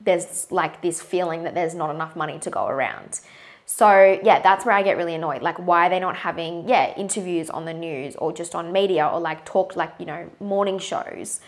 there's 0.02 0.52
like 0.52 0.82
this 0.82 1.02
feeling 1.02 1.44
that 1.44 1.54
there's 1.54 1.76
not 1.76 1.94
enough 1.94 2.16
money 2.16 2.40
to 2.40 2.50
go 2.50 2.68
around. 2.68 3.20
So, 3.66 4.20
yeah, 4.24 4.42
that's 4.42 4.66
where 4.66 4.76
I 4.76 4.84
get 4.84 4.98
really 4.98 5.16
annoyed. 5.16 5.42
Like, 5.42 5.58
why 5.58 5.88
are 5.88 5.90
they 5.90 6.00
not 6.00 6.18
having, 6.18 6.68
yeah, 6.68 6.94
interviews 6.98 7.50
on 7.50 7.66
the 7.66 7.74
news 7.74 8.16
or 8.18 8.34
just 8.34 8.56
on 8.56 8.72
media 8.72 9.08
or 9.08 9.20
like 9.20 9.46
talk, 9.46 9.76
like, 9.76 9.94
you 10.00 10.06
know, 10.06 10.30
morning 10.40 10.80
shows 10.80 11.40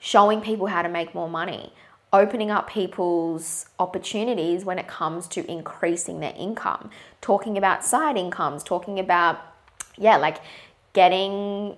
showing 0.00 0.40
people 0.40 0.66
how 0.66 0.82
to 0.82 0.88
make 0.88 1.14
more 1.14 1.28
money? 1.28 1.72
Opening 2.12 2.50
up 2.50 2.68
people's 2.68 3.66
opportunities 3.78 4.64
when 4.64 4.78
it 4.78 4.88
comes 4.88 5.28
to 5.28 5.48
increasing 5.50 6.20
their 6.20 6.34
income, 6.36 6.90
talking 7.20 7.56
about 7.56 7.84
side 7.84 8.16
incomes, 8.16 8.64
talking 8.64 8.98
about, 8.98 9.40
yeah, 9.96 10.16
like 10.16 10.38
getting, 10.92 11.76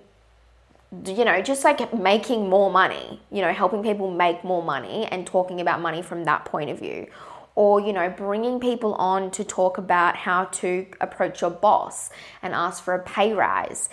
you 1.05 1.25
know, 1.25 1.41
just 1.41 1.63
like 1.63 1.93
making 1.93 2.49
more 2.49 2.71
money, 2.71 3.21
you 3.31 3.41
know, 3.41 3.53
helping 3.53 3.83
people 3.83 4.09
make 4.09 4.43
more 4.43 4.63
money 4.63 5.05
and 5.05 5.27
talking 5.27 5.61
about 5.61 5.79
money 5.81 6.01
from 6.01 6.23
that 6.23 6.45
point 6.45 6.69
of 6.69 6.79
view. 6.79 7.07
Or, 7.55 7.79
you 7.79 7.93
know, 7.93 8.09
bringing 8.09 8.59
people 8.59 8.95
on 8.95 9.29
to 9.31 9.43
talk 9.43 9.77
about 9.77 10.15
how 10.15 10.45
to 10.45 10.87
approach 10.99 11.41
your 11.41 11.51
boss 11.51 12.09
and 12.41 12.55
ask 12.55 12.83
for 12.83 12.95
a 12.95 12.99
pay 13.03 13.33
rise 13.33 13.89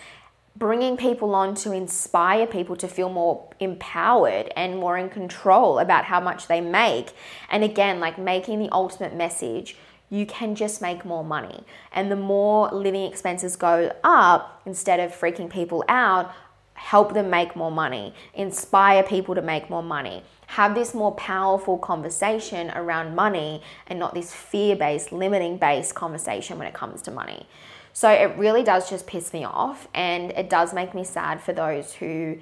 bringing 0.57 0.97
people 0.97 1.35
on 1.35 1.55
to 1.55 1.73
inspire 1.73 2.47
people 2.47 2.77
to 2.77 2.89
feel 2.89 3.09
more 3.09 3.49
empowered 3.61 4.53
and 4.57 4.79
more 4.79 4.99
in 4.99 5.09
control 5.09 5.79
about 5.79 6.05
how 6.05 6.21
much 6.21 6.49
they 6.49 6.61
make. 6.61 7.13
And 7.51 7.65
again, 7.65 8.01
like 8.01 8.19
making 8.19 8.59
the 8.59 8.69
ultimate 8.73 9.15
message 9.15 9.77
you 10.11 10.27
can 10.27 10.57
just 10.57 10.83
make 10.83 11.05
more 11.05 11.25
money. 11.25 11.65
And 11.93 12.11
the 12.11 12.17
more 12.17 12.69
living 12.73 13.05
expenses 13.05 13.57
go 13.57 13.95
up, 14.03 14.61
instead 14.67 14.99
of 15.01 15.13
freaking 15.13 15.49
people 15.49 15.85
out, 15.89 16.33
help 16.75 17.15
them 17.15 17.31
make 17.31 17.55
more 17.55 17.71
money, 17.71 18.13
inspire 18.35 19.03
people 19.03 19.35
to 19.37 19.43
make 19.43 19.71
more 19.71 19.83
money. 19.83 20.25
Have 20.49 20.75
this 20.75 20.95
more 20.95 21.15
powerful 21.15 21.79
conversation 21.79 22.73
around 22.73 23.15
money 23.15 23.63
and 23.87 24.01
not 24.01 24.15
this 24.15 24.35
fear 24.35 24.75
based, 24.75 25.13
limiting 25.13 25.59
based 25.59 25.95
conversation 25.95 26.59
when 26.59 26.67
it 26.67 26.75
comes 26.75 27.03
to 27.03 27.13
money. 27.13 27.47
So 27.93 28.11
it 28.11 28.37
really 28.37 28.63
does 28.63 28.89
just 28.89 29.07
piss 29.07 29.33
me 29.33 29.45
off 29.45 29.89
and 29.95 30.31
it 30.33 30.49
does 30.49 30.73
make 30.73 30.95
me 30.95 31.05
sad 31.05 31.41
for 31.41 31.53
those 31.53 31.95
who 31.95 32.39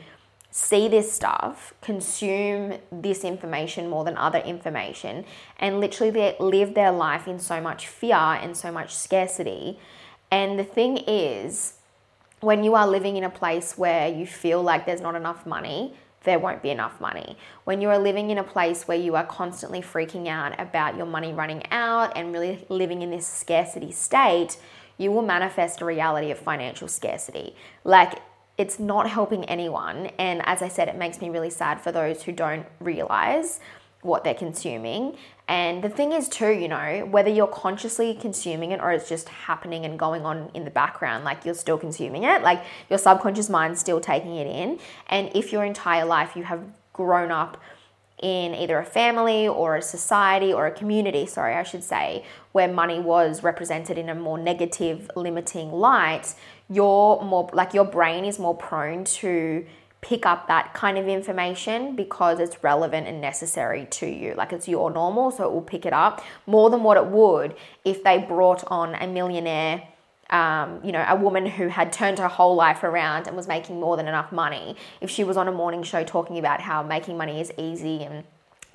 see 0.51 0.89
this 0.89 1.13
stuff, 1.13 1.75
consume 1.83 2.79
this 2.91 3.23
information 3.23 3.89
more 3.89 4.05
than 4.05 4.17
other 4.17 4.39
information, 4.39 5.25
and 5.59 5.79
literally 5.79 6.11
they 6.11 6.37
live 6.41 6.75
their 6.75 6.91
life 6.91 7.29
in 7.29 7.39
so 7.39 7.61
much 7.61 7.87
fear 7.87 8.15
and 8.15 8.57
so 8.57 8.73
much 8.73 8.95
scarcity. 8.95 9.79
And 10.31 10.59
the 10.59 10.65
thing 10.65 10.99
is, 11.07 11.75
when 12.41 12.65
you 12.65 12.75
are 12.75 12.87
living 12.87 13.17
in 13.17 13.25
a 13.25 13.31
place 13.31 13.77
where 13.77 14.09
you 14.09 14.27
feel 14.27 14.63
like 14.63 14.87
there's 14.87 15.01
not 15.01 15.15
enough 15.15 15.45
money, 15.45 15.95
there 16.25 16.39
won't 16.39 16.63
be 16.63 16.71
enough 16.71 17.01
money. 17.01 17.37
When 17.65 17.81
you 17.81 17.89
are 17.91 17.99
living 17.99 18.31
in 18.31 18.39
a 18.39 18.45
place 18.45 18.89
where 18.89 18.99
you 18.99 19.17
are 19.17 19.25
constantly 19.27 19.81
freaking 19.81 20.29
out 20.29 20.59
about 20.59 20.97
your 20.97 21.07
money 21.07 21.33
running 21.33 21.63
out 21.71 22.17
and 22.17 22.33
really 22.33 22.65
living 22.69 23.03
in 23.03 23.11
this 23.11 23.27
scarcity 23.27 23.93
state, 23.93 24.59
you 24.99 25.11
will 25.11 25.23
manifest 25.23 25.81
a 25.81 25.85
reality 25.85 26.31
of 26.31 26.39
financial 26.39 26.89
scarcity. 26.89 27.55
Like, 27.85 28.21
it's 28.59 28.81
not 28.81 29.09
helping 29.09 29.45
anyone. 29.45 30.07
And 30.19 30.43
as 30.45 30.61
I 30.63 30.69
said, 30.69 30.89
it 30.89 30.97
makes 30.97 31.21
me 31.21 31.31
really 31.31 31.51
sad 31.51 31.81
for 31.81 31.93
those 31.93 32.25
who 32.25 32.33
don't 32.33 32.67
realize 32.81 33.61
what 34.03 34.25
they're 34.25 34.35
consuming. 34.35 35.17
And 35.47 35.83
the 35.83 35.89
thing 35.89 36.13
is, 36.13 36.29
too, 36.29 36.51
you 36.51 36.69
know, 36.69 37.07
whether 37.11 37.31
you're 37.31 37.47
consciously 37.47 38.15
consuming 38.15 38.73
it 38.73 38.81
or 38.81 38.93
it's 38.93 39.09
just 39.09 39.29
happening 39.29 39.85
and 39.85 39.99
going 39.99 40.25
on 40.25 40.51
in 40.55 40.65
the 40.65 40.71
background, 40.71 41.25
like 41.25 41.45
you're 41.45 41.55
still 41.55 41.79
consuming 41.79 42.25
it, 42.25 42.43
like 42.43 42.63
your 42.91 42.99
subconscious 42.99 43.49
mind's 43.49 43.81
still 43.81 44.01
taking 44.01 44.37
it 44.37 44.47
in. 44.47 44.79
And 45.09 45.31
if 45.35 45.53
your 45.53 45.65
entire 45.65 46.05
life 46.05 46.37
you 46.37 46.45
have 46.45 46.65
grown 46.93 47.31
up 47.31 47.61
in 48.23 48.55
either 48.55 48.79
a 48.79 48.85
family 48.85 49.47
or 49.47 49.77
a 49.77 49.83
society 49.83 50.53
or 50.53 50.67
a 50.67 50.71
community, 50.71 51.27
sorry, 51.27 51.55
I 51.55 51.63
should 51.63 51.85
say, 51.85 52.25
where 52.53 52.69
money 52.73 53.01
was 53.01 53.43
represented 53.43 53.99
in 53.99 54.09
a 54.09 54.15
more 54.15 54.39
negative, 54.39 55.11
limiting 55.15 55.71
light, 55.73 56.35
you're 56.69 57.23
more 57.23 57.49
like 57.53 57.75
your 57.75 57.85
brain 57.85 58.25
is 58.25 58.39
more 58.39 58.55
prone 58.57 59.05
to 59.05 59.65
pick 60.01 60.25
up 60.25 60.47
that 60.47 60.75
kind 60.75 60.97
of 60.97 61.09
information 61.09 61.97
because 61.97 62.39
it's 62.39 62.63
relevant 62.63 63.07
and 63.07 63.21
necessary 63.21 63.87
to 63.91 64.07
you. 64.07 64.35
Like 64.37 64.53
it's 64.53 64.69
your 64.69 64.91
normal, 64.91 65.31
so 65.31 65.45
it 65.45 65.53
will 65.53 65.63
pick 65.63 65.85
it 65.87 65.93
up 65.93 66.23
more 66.47 66.71
than 66.71 66.83
what 66.83 66.97
it 66.97 67.07
would 67.07 67.57
if 67.85 68.05
they 68.05 68.19
brought 68.19 68.65
on 68.69 68.95
a 68.95 69.07
millionaire 69.07 69.89
um, 70.31 70.81
you 70.85 70.93
know, 70.93 71.05
a 71.09 71.17
woman 71.17 71.47
who 71.47 71.69
had 71.69 71.93
turned 71.93 72.19
her 72.19 72.29
whole 72.29 72.55
life 72.55 72.83
around 72.83 73.27
and 73.27 73.37
was 73.37 73.49
making 73.49 73.81
more 73.81 73.97
than 73.97 74.07
enough 74.07 74.31
money, 74.31 74.77
if 75.01 75.11
she 75.11 75.25
was 75.25 75.37
on 75.37 75.49
a 75.49 75.53
morning 75.53 75.83
show 75.83 76.05
talking 76.05 76.39
about 76.39 76.61
how 76.61 76.83
making 76.83 77.17
money 77.17 77.41
is 77.41 77.53
easy 77.57 78.03
and 78.05 78.25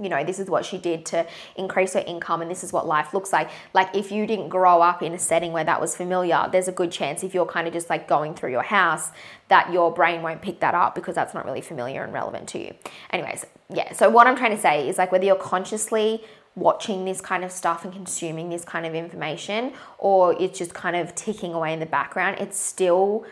you 0.02 0.10
know, 0.10 0.24
this 0.24 0.40
is 0.40 0.50
what 0.50 0.66
she 0.66 0.78
did 0.78 1.06
to 1.06 1.26
increase 1.56 1.94
her 1.94 2.04
income 2.06 2.42
and 2.42 2.50
this 2.50 2.64
is 2.64 2.74
what 2.74 2.88
life 2.88 3.14
looks 3.14 3.32
like. 3.32 3.50
Like, 3.74 3.96
if 3.96 4.12
you 4.12 4.26
didn't 4.26 4.50
grow 4.50 4.82
up 4.82 5.04
in 5.04 5.14
a 5.14 5.20
setting 5.20 5.52
where 5.52 5.64
that 5.64 5.80
was 5.80 5.96
familiar, 5.96 6.50
there's 6.52 6.68
a 6.68 6.72
good 6.72 6.92
chance 6.92 7.24
if 7.24 7.34
you're 7.34 7.46
kind 7.46 7.68
of 7.68 7.74
just 7.74 7.90
like 7.92 8.08
going 8.08 8.34
through 8.34 8.52
your 8.52 8.64
house 8.64 9.12
that 9.50 9.72
your 9.72 9.94
brain 9.94 10.24
won't 10.24 10.42
pick 10.42 10.60
that 10.62 10.74
up 10.74 10.96
because 10.96 11.14
that's 11.14 11.36
not 11.36 11.46
really 11.46 11.62
familiar 11.62 12.04
and 12.04 12.12
relevant 12.12 12.50
to 12.50 12.60
you. 12.60 12.74
Anyways, 13.12 13.46
yeah, 13.70 13.94
so 13.94 14.10
what 14.10 14.26
I'm 14.26 14.36
trying 14.36 14.56
to 14.56 14.62
say 14.62 14.90
is 14.90 14.98
like 14.98 15.12
whether 15.12 15.26
you're 15.26 15.36
consciously 15.36 16.24
watching 16.56 17.06
this 17.06 17.20
kind 17.20 17.44
of 17.44 17.52
stuff 17.52 17.84
and 17.84 17.94
consuming 17.94 18.50
this 18.50 18.64
kind 18.64 18.86
of 18.86 18.94
information, 18.94 19.74
or 19.98 20.40
it's 20.42 20.60
just 20.60 20.74
kind 20.74 20.96
of 20.96 21.16
ticking 21.16 21.54
away 21.54 21.74
in 21.74 21.80
the 21.80 21.86
background, 21.86 22.38
it's 22.40 22.60
still 22.60 23.26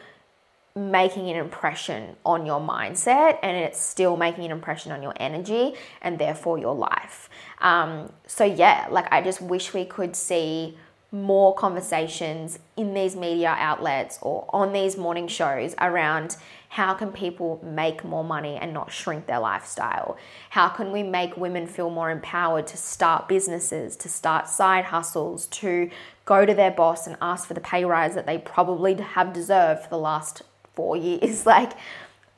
making 0.75 1.29
an 1.29 1.35
impression 1.35 2.15
on 2.25 2.45
your 2.45 2.59
mindset 2.59 3.37
and 3.43 3.57
it's 3.57 3.79
still 3.79 4.15
making 4.15 4.45
an 4.45 4.51
impression 4.51 4.91
on 4.91 5.03
your 5.03 5.13
energy 5.17 5.73
and 6.01 6.17
therefore 6.17 6.57
your 6.57 6.73
life. 6.73 7.29
Um, 7.59 8.11
so, 8.25 8.45
yeah, 8.45 8.87
like 8.89 9.11
I 9.11 9.21
just 9.21 9.41
wish 9.41 9.73
we 9.73 9.85
could 9.85 10.15
see 10.15 10.77
more 11.11 11.53
conversations 11.53 12.57
in 12.77 12.93
these 12.93 13.15
media 13.15 13.53
outlets 13.57 14.17
or 14.21 14.45
on 14.49 14.71
these 14.71 14.97
morning 14.97 15.27
shows 15.27 15.75
around 15.79 16.37
how 16.69 16.93
can 16.93 17.11
people 17.11 17.59
make 17.61 18.05
more 18.05 18.23
money 18.23 18.55
and 18.55 18.73
not 18.73 18.91
shrink 18.93 19.25
their 19.25 19.39
lifestyle? 19.39 20.17
How 20.51 20.69
can 20.69 20.93
we 20.93 21.03
make 21.03 21.35
women 21.35 21.67
feel 21.67 21.89
more 21.89 22.09
empowered 22.09 22.65
to 22.67 22.77
start 22.77 23.27
businesses, 23.27 23.97
to 23.97 24.07
start 24.07 24.47
side 24.47 24.85
hustles, 24.85 25.47
to 25.47 25.89
go 26.23 26.45
to 26.45 26.53
their 26.53 26.71
boss 26.71 27.07
and 27.07 27.17
ask 27.21 27.45
for 27.45 27.53
the 27.53 27.61
pay 27.61 27.83
rise 27.83 28.15
that 28.15 28.25
they 28.25 28.37
probably 28.37 28.93
have 28.95 29.33
deserved 29.33 29.83
for 29.83 29.89
the 29.89 29.97
last 29.97 30.43
4 30.75 30.95
years? 30.95 31.45
Like 31.51 31.73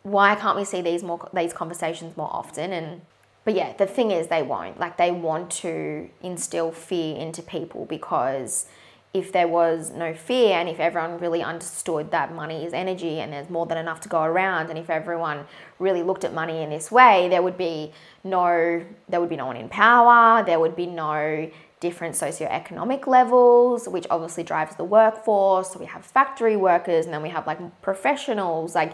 why 0.04 0.36
can't 0.36 0.58
we 0.58 0.66
see 0.66 0.82
these 0.82 1.02
more 1.02 1.30
these 1.34 1.54
conversations 1.54 2.16
more 2.18 2.30
often 2.32 2.74
and 2.74 3.02
but 3.46 3.56
yeah, 3.56 3.74
the 3.74 3.86
thing 3.86 4.12
is 4.12 4.28
they 4.28 4.44
won't. 4.44 4.80
Like 4.80 4.98
they 4.98 5.12
want 5.12 5.52
to 5.52 6.10
instill 6.22 6.72
fear 6.72 7.16
into 7.16 7.42
people 7.42 7.86
because 7.86 8.68
if 9.14 9.32
there 9.32 9.48
was 9.48 9.92
no 9.92 10.14
fear 10.14 10.58
and 10.58 10.68
if 10.68 10.80
everyone 10.80 11.20
really 11.20 11.44
understood 11.44 12.10
that 12.10 12.34
money 12.34 12.66
is 12.66 12.74
energy 12.74 13.20
and 13.20 13.32
there's 13.32 13.50
more 13.50 13.68
than 13.68 13.78
enough 13.78 14.00
to 14.02 14.10
go 14.10 14.24
around 14.24 14.72
and 14.72 14.80
if 14.80 14.90
everyone 14.90 15.46
really 15.78 16.02
looked 16.02 16.24
at 16.24 16.34
money 16.34 16.64
in 16.64 16.72
this 16.72 16.90
way 16.90 17.28
there 17.30 17.44
would 17.44 17.56
be 17.56 17.92
no 18.24 18.84
there 19.08 19.20
would 19.22 19.30
be 19.30 19.36
no 19.36 19.46
one 19.46 19.56
in 19.56 19.70
power 19.70 20.44
there 20.44 20.60
would 20.60 20.76
be 20.76 20.88
no 20.88 21.48
different 21.84 22.16
socioeconomic 22.16 23.06
levels 23.08 23.90
which 23.90 24.08
obviously 24.10 24.42
drives 24.42 24.74
the 24.78 24.86
workforce. 24.86 25.74
So 25.74 25.80
we 25.80 25.86
have 25.88 26.06
factory 26.06 26.56
workers 26.56 27.04
and 27.04 27.14
then 27.14 27.22
we 27.22 27.28
have 27.28 27.46
like 27.46 27.60
professionals. 27.82 28.74
Like 28.74 28.94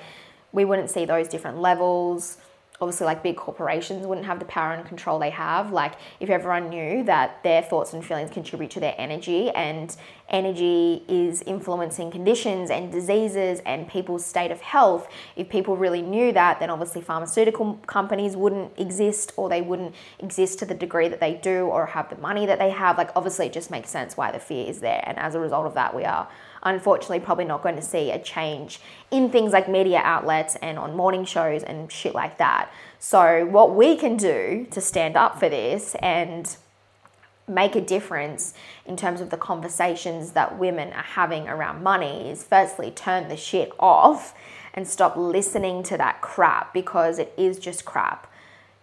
we 0.52 0.66
wouldn't 0.66 0.90
see 0.90 1.06
those 1.06 1.28
different 1.28 1.60
levels 1.60 2.38
obviously 2.82 3.06
like 3.06 3.22
big 3.22 3.36
corporations 3.36 4.08
wouldn't 4.08 4.26
have 4.26 4.40
the 4.40 4.46
power 4.46 4.74
and 4.74 4.86
control 4.86 5.20
they 5.20 5.30
have. 5.30 5.72
Like 5.72 5.96
if 6.20 6.30
everyone 6.30 6.70
knew 6.70 7.04
that 7.04 7.44
their 7.44 7.62
thoughts 7.62 7.94
and 7.94 8.04
feelings 8.06 8.32
contribute 8.32 8.72
to 8.72 8.80
their 8.80 8.96
energy 8.98 9.50
and 9.50 9.96
energy 10.30 11.04
is 11.08 11.42
influencing 11.42 12.12
conditions 12.12 12.70
and 12.70 12.92
diseases 12.92 13.62
and 13.66 13.88
people's 13.88 14.24
state 14.24 14.52
of 14.52 14.62
health 14.62 15.08
if 15.36 15.50
people 15.50 15.76
really 15.76 16.04
knew 16.04 16.32
that 16.32 16.60
then 16.60 16.70
obviously 16.70 17.02
pharmaceutical 17.02 17.74
companies 17.88 18.36
wouldn't 18.36 18.72
exist 18.78 19.34
or 19.38 19.50
they 19.50 19.62
wouldn't 19.62 19.94
exist 20.20 20.60
to 20.60 20.66
the 20.66 20.76
degree 20.76 21.08
that 21.08 21.20
they 21.20 21.34
do 21.34 21.66
or 21.66 21.88
have 21.88 22.10
the 22.10 22.18
money 22.18 22.46
that 22.46 22.60
they 22.60 22.70
have. 22.70 22.98
Like 22.98 23.10
obviously 23.16 23.48
it 23.48 23.54
just 23.54 23.72
makes 23.72 23.90
sense 23.90 24.16
why 24.16 24.32
the 24.32 24.40
fear 24.40 24.68
is 24.68 24.80
there. 24.80 25.04
And 25.06 25.18
as 25.18 25.36
a 25.36 25.40
result 25.40 25.66
of 25.66 25.74
that 25.74 25.96
we 25.96 26.06
are 26.06 26.30
unfortunately 26.64 27.20
probably 27.20 27.46
not 27.46 27.62
going 27.62 27.76
to 27.76 27.82
see 27.82 28.12
a 28.12 28.20
change 28.20 28.80
in 29.12 29.30
things 29.30 29.52
like 29.52 29.70
media 29.70 30.02
outlets 30.04 30.56
and 30.58 30.78
on 30.78 30.96
morning 30.96 31.26
shows 31.26 31.64
and 31.64 31.92
shit 31.92 32.14
like 32.14 32.38
that. 32.38 32.69
So, 33.00 33.46
what 33.46 33.76
we 33.76 33.96
can 33.96 34.18
do 34.18 34.68
to 34.72 34.82
stand 34.82 35.16
up 35.16 35.40
for 35.40 35.50
this 35.50 35.96
and 36.02 36.56
make 37.48 37.76
a 37.76 37.82
difference 37.82 38.54
in 38.86 38.96
terms 38.96 39.22
of 39.22 39.30
the 39.30 39.38
conversations 39.38 40.32
that 40.34 40.60
women 40.60 40.94
are 40.94 41.04
having 41.04 41.48
around 41.48 41.82
money 41.82 42.30
is 42.30 42.44
firstly 42.44 42.92
turn 42.92 43.28
the 43.28 43.38
shit 43.38 43.72
off 43.80 44.36
and 44.74 44.88
stop 44.88 45.18
listening 45.18 45.82
to 45.84 45.98
that 45.98 46.22
crap 46.22 46.74
because 46.74 47.20
it 47.20 47.34
is 47.38 47.58
just 47.60 47.86
crap. 47.86 48.28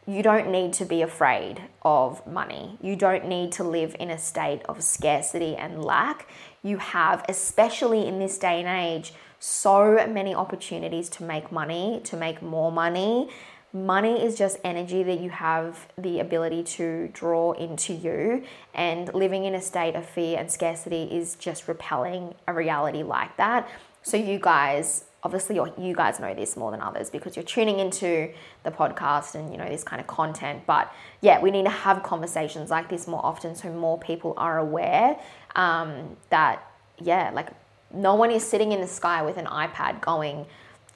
you 0.09 0.23
don't 0.23 0.49
need 0.49 0.73
to 0.73 0.85
be 0.85 1.03
afraid 1.03 1.61
of 1.83 2.25
money. 2.27 2.79
You 2.81 2.95
don't 2.95 3.27
need 3.27 3.51
to 3.53 3.65
live 3.65 3.97
in 3.99 4.09
a 4.09 4.19
state 4.19 4.63
of 4.69 4.83
scarcity 4.83 5.57
and 5.57 5.85
lack. 5.85 6.29
You 6.63 6.79
have, 6.79 7.25
especially 7.29 8.07
in 8.07 8.21
this 8.21 8.39
day 8.39 8.63
and 8.63 8.69
age, 8.69 9.13
so 9.41 10.07
many 10.07 10.33
opportunities 10.33 11.09
to 11.11 11.25
make 11.25 11.51
money, 11.51 12.01
to 12.05 12.17
make 12.17 12.41
more 12.41 12.71
money. 12.71 13.29
Money 13.85 14.25
is 14.25 14.39
just 14.39 14.59
energy 14.65 15.03
that 15.03 15.21
you 15.21 15.29
have 15.29 15.87
the 15.99 16.21
ability 16.21 16.63
to 16.63 17.09
draw 17.13 17.53
into 17.53 17.93
you, 17.93 18.43
and 18.73 19.13
living 19.13 19.45
in 19.45 19.55
a 19.55 19.61
state 19.61 19.95
of 19.95 20.09
fear 20.09 20.39
and 20.39 20.51
scarcity 20.51 21.03
is 21.05 21.35
just 21.35 21.69
repelling 21.69 22.35
a 22.49 22.55
reality 22.55 23.03
like 23.03 23.37
that. 23.37 23.69
So, 24.03 24.17
you 24.17 24.39
guys 24.39 25.05
obviously 25.27 25.57
you 25.77 25.93
guys 25.93 26.21
know 26.21 26.33
this 26.35 26.57
more 26.57 26.71
than 26.71 26.81
others 26.81 27.11
because 27.11 27.35
you're 27.35 27.45
tuning 27.45 27.81
into 27.81 28.31
the 28.63 28.71
podcast 28.71 29.35
and 29.35 29.51
you 29.51 29.59
know 29.59 29.69
this 29.69 29.83
kind 29.83 30.01
of 30.01 30.07
content 30.07 30.63
but 30.67 30.93
yeah 31.21 31.41
we 31.41 31.51
need 31.51 31.65
to 31.65 31.71
have 31.71 32.01
conversations 32.05 32.71
like 32.71 32.89
this 32.89 33.09
more 33.09 33.25
often 33.27 33.57
so 33.57 33.69
more 33.73 33.99
people 33.99 34.35
are 34.37 34.59
aware 34.59 35.19
um, 35.57 36.17
that 36.31 36.71
yeah 37.01 37.33
like 37.35 37.49
no 37.93 38.15
one 38.15 38.31
is 38.31 38.47
sitting 38.47 38.71
in 38.71 38.81
the 38.81 38.87
sky 38.87 39.21
with 39.21 39.37
an 39.37 39.47
ipad 39.47 40.01
going 40.01 40.47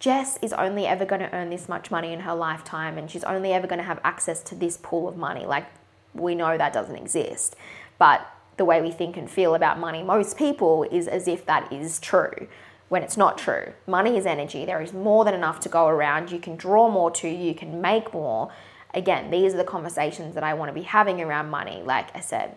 jess 0.00 0.38
is 0.42 0.52
only 0.54 0.86
ever 0.86 1.04
going 1.04 1.20
to 1.20 1.32
earn 1.32 1.50
this 1.50 1.68
much 1.68 1.90
money 1.90 2.12
in 2.12 2.20
her 2.20 2.34
lifetime 2.34 2.98
and 2.98 3.10
she's 3.10 3.24
only 3.24 3.52
ever 3.52 3.68
going 3.68 3.78
to 3.78 3.84
have 3.84 4.00
access 4.02 4.42
to 4.42 4.56
this 4.56 4.76
pool 4.76 5.06
of 5.06 5.16
money 5.16 5.46
like 5.46 5.66
we 6.14 6.34
know 6.34 6.58
that 6.58 6.72
doesn't 6.72 6.96
exist 6.96 7.54
but 7.98 8.26
the 8.56 8.64
way 8.64 8.82
we 8.82 8.90
think 8.90 9.16
and 9.16 9.30
feel 9.30 9.54
about 9.54 9.78
money 9.78 10.02
most 10.02 10.36
people 10.36 10.82
is 10.90 11.06
as 11.06 11.28
if 11.28 11.46
that 11.46 11.72
is 11.72 12.00
true 12.00 12.48
when 12.90 13.04
it's 13.04 13.16
not 13.16 13.38
true. 13.38 13.72
Money 13.86 14.18
is 14.18 14.26
energy. 14.26 14.66
There 14.66 14.82
is 14.82 14.92
more 14.92 15.24
than 15.24 15.32
enough 15.32 15.60
to 15.60 15.68
go 15.68 15.86
around. 15.86 16.32
You 16.32 16.40
can 16.40 16.56
draw 16.56 16.90
more 16.90 17.10
to 17.12 17.28
you, 17.28 17.54
can 17.54 17.80
make 17.80 18.12
more. 18.12 18.52
Again, 18.92 19.30
these 19.30 19.54
are 19.54 19.56
the 19.56 19.64
conversations 19.64 20.34
that 20.34 20.42
I 20.42 20.54
want 20.54 20.70
to 20.70 20.74
be 20.74 20.82
having 20.82 21.22
around 21.22 21.50
money. 21.50 21.82
Like 21.84 22.14
I 22.16 22.20
said, 22.20 22.56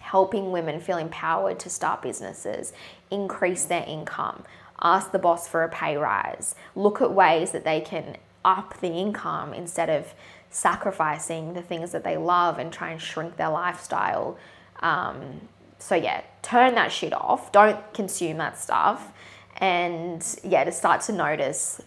helping 0.00 0.50
women 0.50 0.80
feel 0.80 0.98
empowered 0.98 1.60
to 1.60 1.70
start 1.70 2.02
businesses, 2.02 2.72
increase 3.12 3.66
their 3.66 3.84
income, 3.86 4.42
ask 4.82 5.12
the 5.12 5.18
boss 5.18 5.48
for 5.48 5.62
a 5.62 5.68
pay 5.68 5.96
rise, 5.96 6.54
look 6.74 7.00
at 7.00 7.12
ways 7.12 7.52
that 7.52 7.64
they 7.64 7.80
can 7.80 8.16
up 8.44 8.80
the 8.80 8.88
income 8.88 9.52
instead 9.52 9.90
of 9.90 10.14
sacrificing 10.50 11.54
the 11.54 11.62
things 11.62 11.92
that 11.92 12.04
they 12.04 12.16
love 12.16 12.58
and 12.58 12.72
try 12.72 12.90
and 12.90 13.02
shrink 13.02 13.36
their 13.36 13.50
lifestyle. 13.50 14.38
Um, 14.80 15.48
so, 15.78 15.94
yeah, 15.94 16.22
turn 16.42 16.74
that 16.76 16.90
shit 16.90 17.12
off. 17.12 17.52
Don't 17.52 17.92
consume 17.92 18.38
that 18.38 18.58
stuff 18.58 19.12
and 19.58 20.24
yeah, 20.44 20.64
to 20.64 20.72
start 20.72 21.02
to 21.02 21.12
notice 21.12 21.82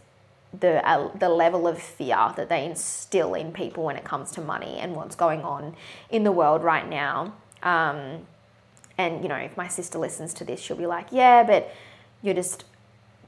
the 0.58 0.88
uh, 0.88 1.10
the 1.18 1.30
level 1.30 1.68
of 1.68 1.82
fear 1.82 2.34
that 2.36 2.50
they 2.50 2.66
instill 2.66 3.34
in 3.34 3.54
people 3.54 3.86
when 3.86 3.96
it 3.96 4.04
comes 4.04 4.32
to 4.32 4.42
money 4.42 4.78
and 4.80 4.96
what's 4.96 5.16
going 5.16 5.42
on 5.42 5.76
in 6.10 6.24
the 6.24 6.32
world 6.32 6.64
right 6.64 6.88
now. 6.88 7.34
Um, 7.64 8.28
and 8.98 9.24
you 9.24 9.30
know, 9.30 9.36
if 9.36 9.56
my 9.56 9.70
sister 9.70 9.98
listens 9.98 10.34
to 10.36 10.44
this, 10.44 10.60
she'll 10.60 10.76
be 10.76 10.86
like, 10.86 11.08
"Yeah, 11.12 11.44
but 11.44 11.74
you're 12.22 12.34
just 12.36 12.66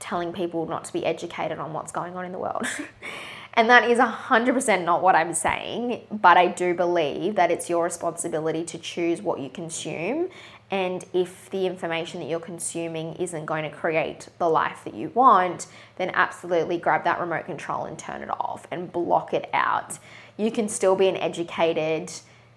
telling 0.03 0.33
people 0.33 0.65
not 0.65 0.85
to 0.85 0.93
be 0.93 1.05
educated 1.05 1.57
on 1.57 1.73
what's 1.73 1.91
going 1.91 2.15
on 2.15 2.25
in 2.25 2.31
the 2.31 2.39
world." 2.39 2.67
and 3.53 3.69
that 3.69 3.89
is 3.89 3.99
100% 3.99 4.83
not 4.83 5.01
what 5.01 5.15
I'm 5.15 5.33
saying, 5.33 6.01
but 6.11 6.37
I 6.37 6.47
do 6.47 6.73
believe 6.73 7.35
that 7.35 7.51
it's 7.51 7.69
your 7.69 7.83
responsibility 7.83 8.63
to 8.65 8.77
choose 8.77 9.21
what 9.21 9.39
you 9.39 9.49
consume 9.49 10.29
and 10.73 11.05
if 11.13 11.51
the 11.51 11.67
information 11.67 12.19
that 12.19 12.27
you're 12.27 12.39
consuming 12.39 13.13
isn't 13.17 13.45
going 13.45 13.61
to 13.63 13.69
create 13.69 14.29
the 14.39 14.49
life 14.49 14.83
that 14.85 14.95
you 14.95 15.09
want, 15.09 15.67
then 15.97 16.09
absolutely 16.15 16.79
grab 16.79 17.03
that 17.03 17.19
remote 17.19 17.45
control 17.45 17.85
and 17.85 17.99
turn 17.99 18.23
it 18.23 18.29
off 18.31 18.65
and 18.71 18.91
block 18.91 19.35
it 19.35 19.47
out. 19.53 19.99
You 20.35 20.49
can 20.49 20.67
still 20.67 20.95
be 20.95 21.07
an 21.07 21.15
educated, 21.17 22.11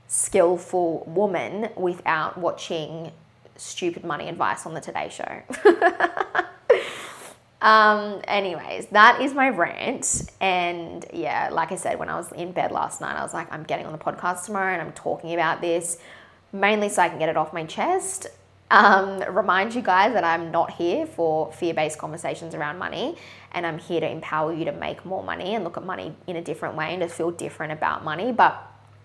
skillful 0.08 1.04
woman 1.06 1.68
without 1.76 2.38
watching 2.38 3.12
stupid 3.56 4.02
money 4.02 4.30
advice 4.30 4.64
on 4.64 4.72
the 4.72 4.80
Today 4.80 5.10
Show. 5.10 5.42
um, 7.60 8.20
anyways, 8.28 8.86
that 8.86 9.20
is 9.20 9.34
my 9.34 9.48
rant. 9.48 10.30
And 10.40 11.04
yeah, 11.12 11.48
like 11.50 11.72
I 11.72 11.76
said, 11.76 11.98
when 11.98 12.08
I 12.08 12.16
was 12.16 12.30
in 12.32 12.52
bed 12.52 12.70
last 12.72 13.00
night, 13.00 13.16
I 13.16 13.22
was 13.22 13.34
like, 13.34 13.50
I'm 13.52 13.62
getting 13.62 13.86
on 13.86 13.92
the 13.92 13.98
podcast 13.98 14.44
tomorrow 14.46 14.72
and 14.72 14.82
I'm 14.82 14.92
talking 14.92 15.34
about 15.34 15.60
this 15.60 15.98
mainly 16.52 16.88
so 16.88 17.02
I 17.02 17.08
can 17.08 17.18
get 17.18 17.28
it 17.28 17.36
off 17.36 17.52
my 17.52 17.64
chest. 17.64 18.26
Um, 18.70 19.20
remind 19.32 19.74
you 19.74 19.82
guys 19.82 20.12
that 20.14 20.24
I'm 20.24 20.50
not 20.50 20.72
here 20.72 21.06
for 21.06 21.52
fear 21.52 21.72
based 21.72 21.98
conversations 21.98 22.54
around 22.54 22.78
money, 22.78 23.16
and 23.52 23.64
I'm 23.64 23.78
here 23.78 24.00
to 24.00 24.10
empower 24.10 24.52
you 24.52 24.64
to 24.64 24.72
make 24.72 25.04
more 25.04 25.22
money 25.22 25.54
and 25.54 25.62
look 25.62 25.76
at 25.76 25.84
money 25.84 26.14
in 26.26 26.36
a 26.36 26.42
different 26.42 26.74
way 26.74 26.92
and 26.92 27.00
to 27.00 27.08
feel 27.08 27.30
different 27.30 27.72
about 27.72 28.04
money. 28.04 28.32
But 28.32 28.60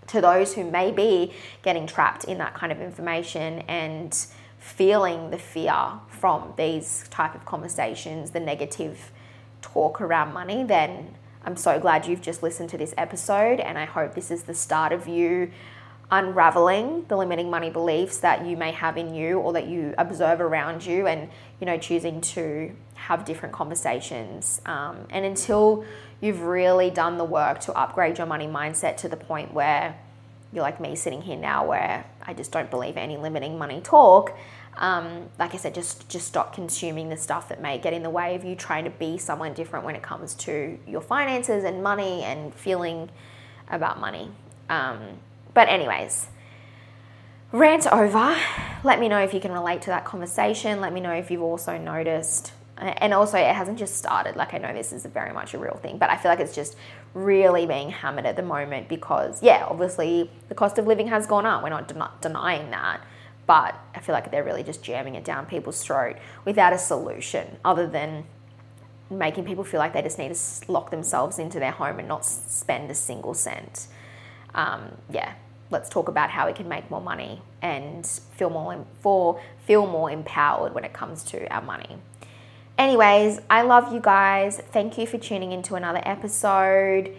to 0.08 0.19
those 0.19 0.56
who 0.56 0.69
may 0.69 0.91
be 0.91 1.32
getting 1.62 1.86
trapped 1.86 2.23
in 2.23 2.39
that 2.39 2.56
kind 2.56 2.71
of 2.71 2.82
information 2.82 3.60
and 3.67 4.26
feeling 4.62 5.32
the 5.32 5.38
fear 5.39 5.76
from 6.08 6.54
these 6.56 7.08
type 7.10 7.34
of 7.34 7.43
conversations, 7.45 8.30
the 8.30 8.39
negative 8.39 9.12
talk 9.62 10.00
around 10.00 10.34
money, 10.34 10.63
then 10.63 11.15
I'm 11.43 11.58
so 11.58 11.80
glad 11.80 12.06
you've 12.06 12.21
just 12.21 12.43
listened 12.43 12.69
to 12.69 12.78
this 12.78 12.93
episode, 12.95 13.60
and 13.60 13.80
I 13.80 13.86
hope 13.86 14.13
this 14.13 14.30
is 14.30 14.43
the 14.43 14.54
start 14.54 14.93
of 14.93 15.08
you 15.08 15.52
unraveling 16.12 17.06
the 17.08 17.15
limiting 17.15 17.50
money 17.50 17.69
beliefs 17.69 18.17
that 18.17 18.45
you 18.45 18.58
may 18.58 18.71
have 18.74 18.97
in 18.97 19.15
you 19.15 19.39
or 19.39 19.54
that 19.54 19.67
you 19.67 19.95
observe 19.97 20.41
around 20.41 20.86
you 20.86 21.08
and 21.08 21.30
you 21.62 21.65
know 21.65 21.78
choosing 21.78 22.19
to 22.19 22.76
have 22.95 23.26
different 23.26 23.56
conversations. 23.56 24.62
Um, 24.65 25.08
and 25.10 25.26
until 25.26 25.86
you've 26.19 26.41
really 26.41 26.91
done 26.91 27.17
the 27.17 27.24
work 27.24 27.62
to 27.62 27.74
upgrade 27.74 28.19
your 28.19 28.28
money 28.28 28.45
mindset 28.45 28.97
to 28.97 29.10
the 29.10 29.17
point 29.17 29.54
where 29.54 29.97
you're 30.54 30.62
like 30.62 30.80
me 30.80 30.95
sitting 30.95 31.21
here 31.21 31.38
now 31.38 31.65
where 31.65 32.06
i 32.25 32.34
just 32.34 32.51
don't 32.51 32.69
believe 32.69 32.97
any 32.97 33.17
limiting 33.17 33.57
money 33.57 33.81
talk 33.81 34.38
um, 34.77 35.29
like 35.38 35.53
i 35.53 35.57
said 35.57 35.75
just 35.75 36.07
just 36.10 36.27
stop 36.27 36.53
consuming 36.53 37.10
the 37.10 37.17
stuff 37.17 37.49
that 37.49 37.62
may 37.62 37.77
get 37.77 37.93
in 37.93 38.03
the 38.03 38.10
way 38.10 38.36
of 38.36 38.43
you 38.43 38.55
trying 38.55 38.86
to 38.86 38.89
be 38.89 39.17
someone 39.17 39.53
different 39.53 39.86
when 39.86 39.95
it 39.95 40.01
comes 40.01 40.34
to 40.34 40.79
your 40.88 41.01
finances 41.01 41.63
and 41.63 41.84
money 41.84 42.23
and 42.23 42.53
feeling 42.55 43.10
about 43.69 43.99
money 43.99 44.31
um, 44.71 45.19
but, 45.53 45.67
anyways, 45.67 46.27
rant 47.51 47.86
over. 47.88 48.38
Let 48.84 48.99
me 48.99 49.10
know 49.10 49.19
if 49.19 49.34
you 49.34 49.41
can 49.41 49.51
relate 49.51 49.81
to 49.84 49.89
that 49.89 50.05
conversation. 50.05 50.79
Let 50.79 50.93
me 50.93 51.01
know 51.01 51.12
if 51.12 51.29
you've 51.29 51.41
also 51.41 51.77
noticed. 51.77 52.53
And 52.82 53.13
also, 53.13 53.38
it 53.38 53.56
hasn't 53.56 53.78
just 53.78 53.96
started. 53.96 54.36
Like, 54.36 54.54
I 54.54 54.58
know 54.58 54.74
this 54.74 54.91
is 54.91 55.06
very 55.06 55.34
much 55.34 55.54
a 55.54 55.60
real 55.60 55.80
thing, 55.82 55.98
but 55.98 56.10
I 56.10 56.17
feel 56.17 56.32
like 56.32 56.39
it's 56.39 56.56
just 56.56 56.76
really 57.13 57.65
being 57.65 57.89
hammered 57.89 58.26
at 58.26 58.36
the 58.36 58.41
moment 58.41 58.88
because, 58.89 59.41
yeah, 59.44 59.65
obviously 59.70 60.32
the 60.50 60.56
cost 60.56 60.78
of 60.80 60.88
living 60.88 61.08
has 61.08 61.28
gone 61.28 61.46
up. 61.46 61.62
We're 61.63 61.70
not 61.70 61.88
den- 61.88 62.04
denying 62.22 62.72
that. 62.72 63.02
But 63.46 63.80
I 63.94 64.00
feel 64.00 64.13
like 64.13 64.32
they're 64.32 64.44
really 64.44 64.63
just 64.63 64.84
jamming 64.84 65.15
it 65.15 65.24
down 65.24 65.46
people's 65.46 65.84
throat 65.84 66.17
without 66.46 66.74
a 66.74 66.78
solution 66.78 67.58
other 67.65 67.86
than 67.86 68.24
making 69.10 69.46
people 69.46 69.63
feel 69.63 69.80
like 69.80 69.94
they 69.94 70.02
just 70.02 70.17
need 70.17 70.34
to 70.34 70.72
lock 70.72 70.89
themselves 70.89 71.38
into 71.38 71.60
their 71.60 71.72
home 71.72 72.00
and 72.00 72.08
not 72.08 72.24
spend 72.26 72.89
a 72.89 72.96
single 72.96 73.34
cent 73.34 73.88
um, 74.54 74.91
yeah, 75.10 75.34
let's 75.70 75.89
talk 75.89 76.08
about 76.08 76.30
how 76.30 76.48
we 76.48 76.54
can 76.54 76.67
make 76.67 76.89
more 76.89 77.02
money 77.02 77.41
and 77.62 78.06
feel 78.06 78.50
more 78.50 78.86
for 79.00 79.41
feel 79.65 79.88
more 79.88 80.12
empowered 80.12 80.74
when 80.74 80.84
it 80.84 80.94
comes 80.94 81.24
to 81.24 81.48
our 81.54 81.62
money. 81.62 81.98
Anyways, 82.82 83.39
I 83.48 83.62
love 83.62 83.94
you 83.94 84.00
guys. 84.00 84.58
Thank 84.58 84.98
you 84.98 85.06
for 85.06 85.20
tuning 85.20 85.52
into 85.52 85.76
another 85.76 86.02
episode. 86.04 87.15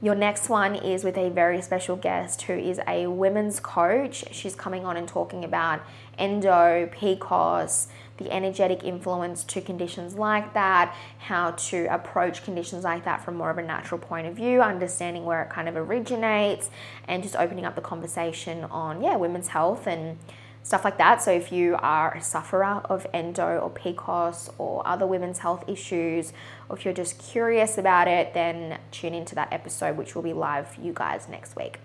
Your 0.00 0.14
next 0.14 0.48
one 0.48 0.74
is 0.74 1.04
with 1.04 1.18
a 1.18 1.28
very 1.28 1.60
special 1.60 1.96
guest 1.96 2.40
who 2.40 2.54
is 2.54 2.80
a 2.88 3.06
women's 3.08 3.60
coach. 3.60 4.24
She's 4.30 4.54
coming 4.54 4.86
on 4.86 4.96
and 4.96 5.06
talking 5.06 5.44
about 5.44 5.82
endo, 6.16 6.88
PCOS, 6.94 7.88
the 8.16 8.32
energetic 8.32 8.84
influence 8.84 9.44
to 9.44 9.60
conditions 9.60 10.14
like 10.14 10.54
that, 10.54 10.96
how 11.18 11.50
to 11.50 11.84
approach 11.94 12.42
conditions 12.42 12.82
like 12.82 13.04
that 13.04 13.22
from 13.22 13.34
more 13.34 13.50
of 13.50 13.58
a 13.58 13.62
natural 13.62 13.98
point 14.00 14.26
of 14.26 14.34
view, 14.34 14.62
understanding 14.62 15.26
where 15.26 15.42
it 15.42 15.50
kind 15.50 15.68
of 15.68 15.76
originates, 15.76 16.70
and 17.06 17.22
just 17.22 17.36
opening 17.36 17.66
up 17.66 17.74
the 17.74 17.82
conversation 17.82 18.64
on, 18.64 19.02
yeah, 19.02 19.16
women's 19.16 19.48
health 19.48 19.86
and 19.86 20.16
stuff 20.62 20.84
like 20.84 20.98
that. 20.98 21.22
So 21.22 21.32
if 21.32 21.52
you 21.52 21.76
are 21.78 22.14
a 22.14 22.20
sufferer 22.20 22.82
of 22.84 23.06
endo 23.12 23.58
or 23.58 23.70
PCOS 23.70 24.50
or 24.58 24.86
other 24.86 25.06
women's 25.06 25.38
health 25.38 25.64
issues, 25.68 26.32
or 26.68 26.76
if 26.76 26.84
you're 26.84 26.94
just 26.94 27.18
curious 27.18 27.78
about 27.78 28.08
it, 28.08 28.34
then 28.34 28.78
tune 28.90 29.14
into 29.14 29.34
that 29.34 29.52
episode, 29.52 29.96
which 29.96 30.14
will 30.14 30.22
be 30.22 30.32
live 30.32 30.68
for 30.68 30.80
you 30.80 30.92
guys 30.92 31.28
next 31.28 31.56
week. 31.56 31.78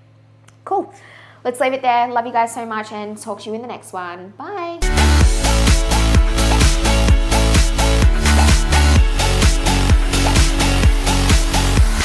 Cool. 0.66 0.94
Let's 1.44 1.60
leave 1.60 1.74
it 1.74 1.82
there. 1.82 2.08
Love 2.08 2.26
you 2.26 2.34
guys 2.34 2.54
so 2.54 2.66
much 2.66 2.92
and 2.92 3.18
talk 3.18 3.42
to 3.42 3.50
you 3.50 3.56
in 3.56 3.62
the 3.62 3.68
next 3.68 3.94
one. 3.94 4.34
Bye. 4.38 4.80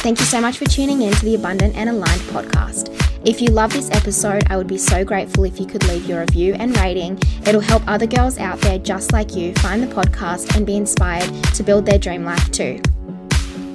Thank 0.03 0.19
you 0.19 0.27
so 0.27 0.41
much 0.41 0.59
for 0.59 0.65
tuning 0.65 1.03
in 1.03 1.13
to 1.13 1.25
the 1.25 1.37
Abundant 1.37 1.77
and 1.77 1.89
Aligned 1.89 2.21
podcast. 2.23 3.12
If 3.25 3.41
you 3.41 3.49
love 3.49 3.73
this 3.73 3.89
episode, 3.93 4.43
I 4.51 4.57
would 4.57 4.67
be 4.67 4.79
so 4.79 5.05
grateful 5.05 5.45
if 5.45 5.61
you 5.61 5.67
could 5.67 5.87
leave 5.87 6.07
your 6.07 6.21
review 6.21 6.55
and 6.55 6.77
rating. 6.79 7.21
It'll 7.47 7.61
help 7.61 7.85
other 7.87 8.07
girls 8.07 8.37
out 8.37 8.61
there 8.63 8.81
just 8.81 9.13
like 9.13 9.37
you 9.37 9.55
find 9.55 9.81
the 9.81 9.95
podcast 9.95 10.57
and 10.57 10.67
be 10.67 10.77
inspired 10.77 11.31
to 11.55 11.63
build 11.63 11.87
their 11.87 11.99
dream 11.99 12.25
life 12.25 12.51
too. 12.51 12.81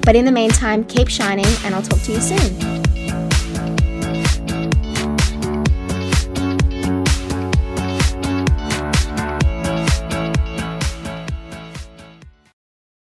But 0.01 0.17
in 0.17 0.25
the 0.25 0.33
meantime, 0.33 0.83
keep 0.83 1.07
shining, 1.07 1.45
and 1.63 1.73
I'll 1.73 1.81
talk 1.81 2.01
to 2.01 2.11
you 2.11 2.19
soon. 2.19 2.76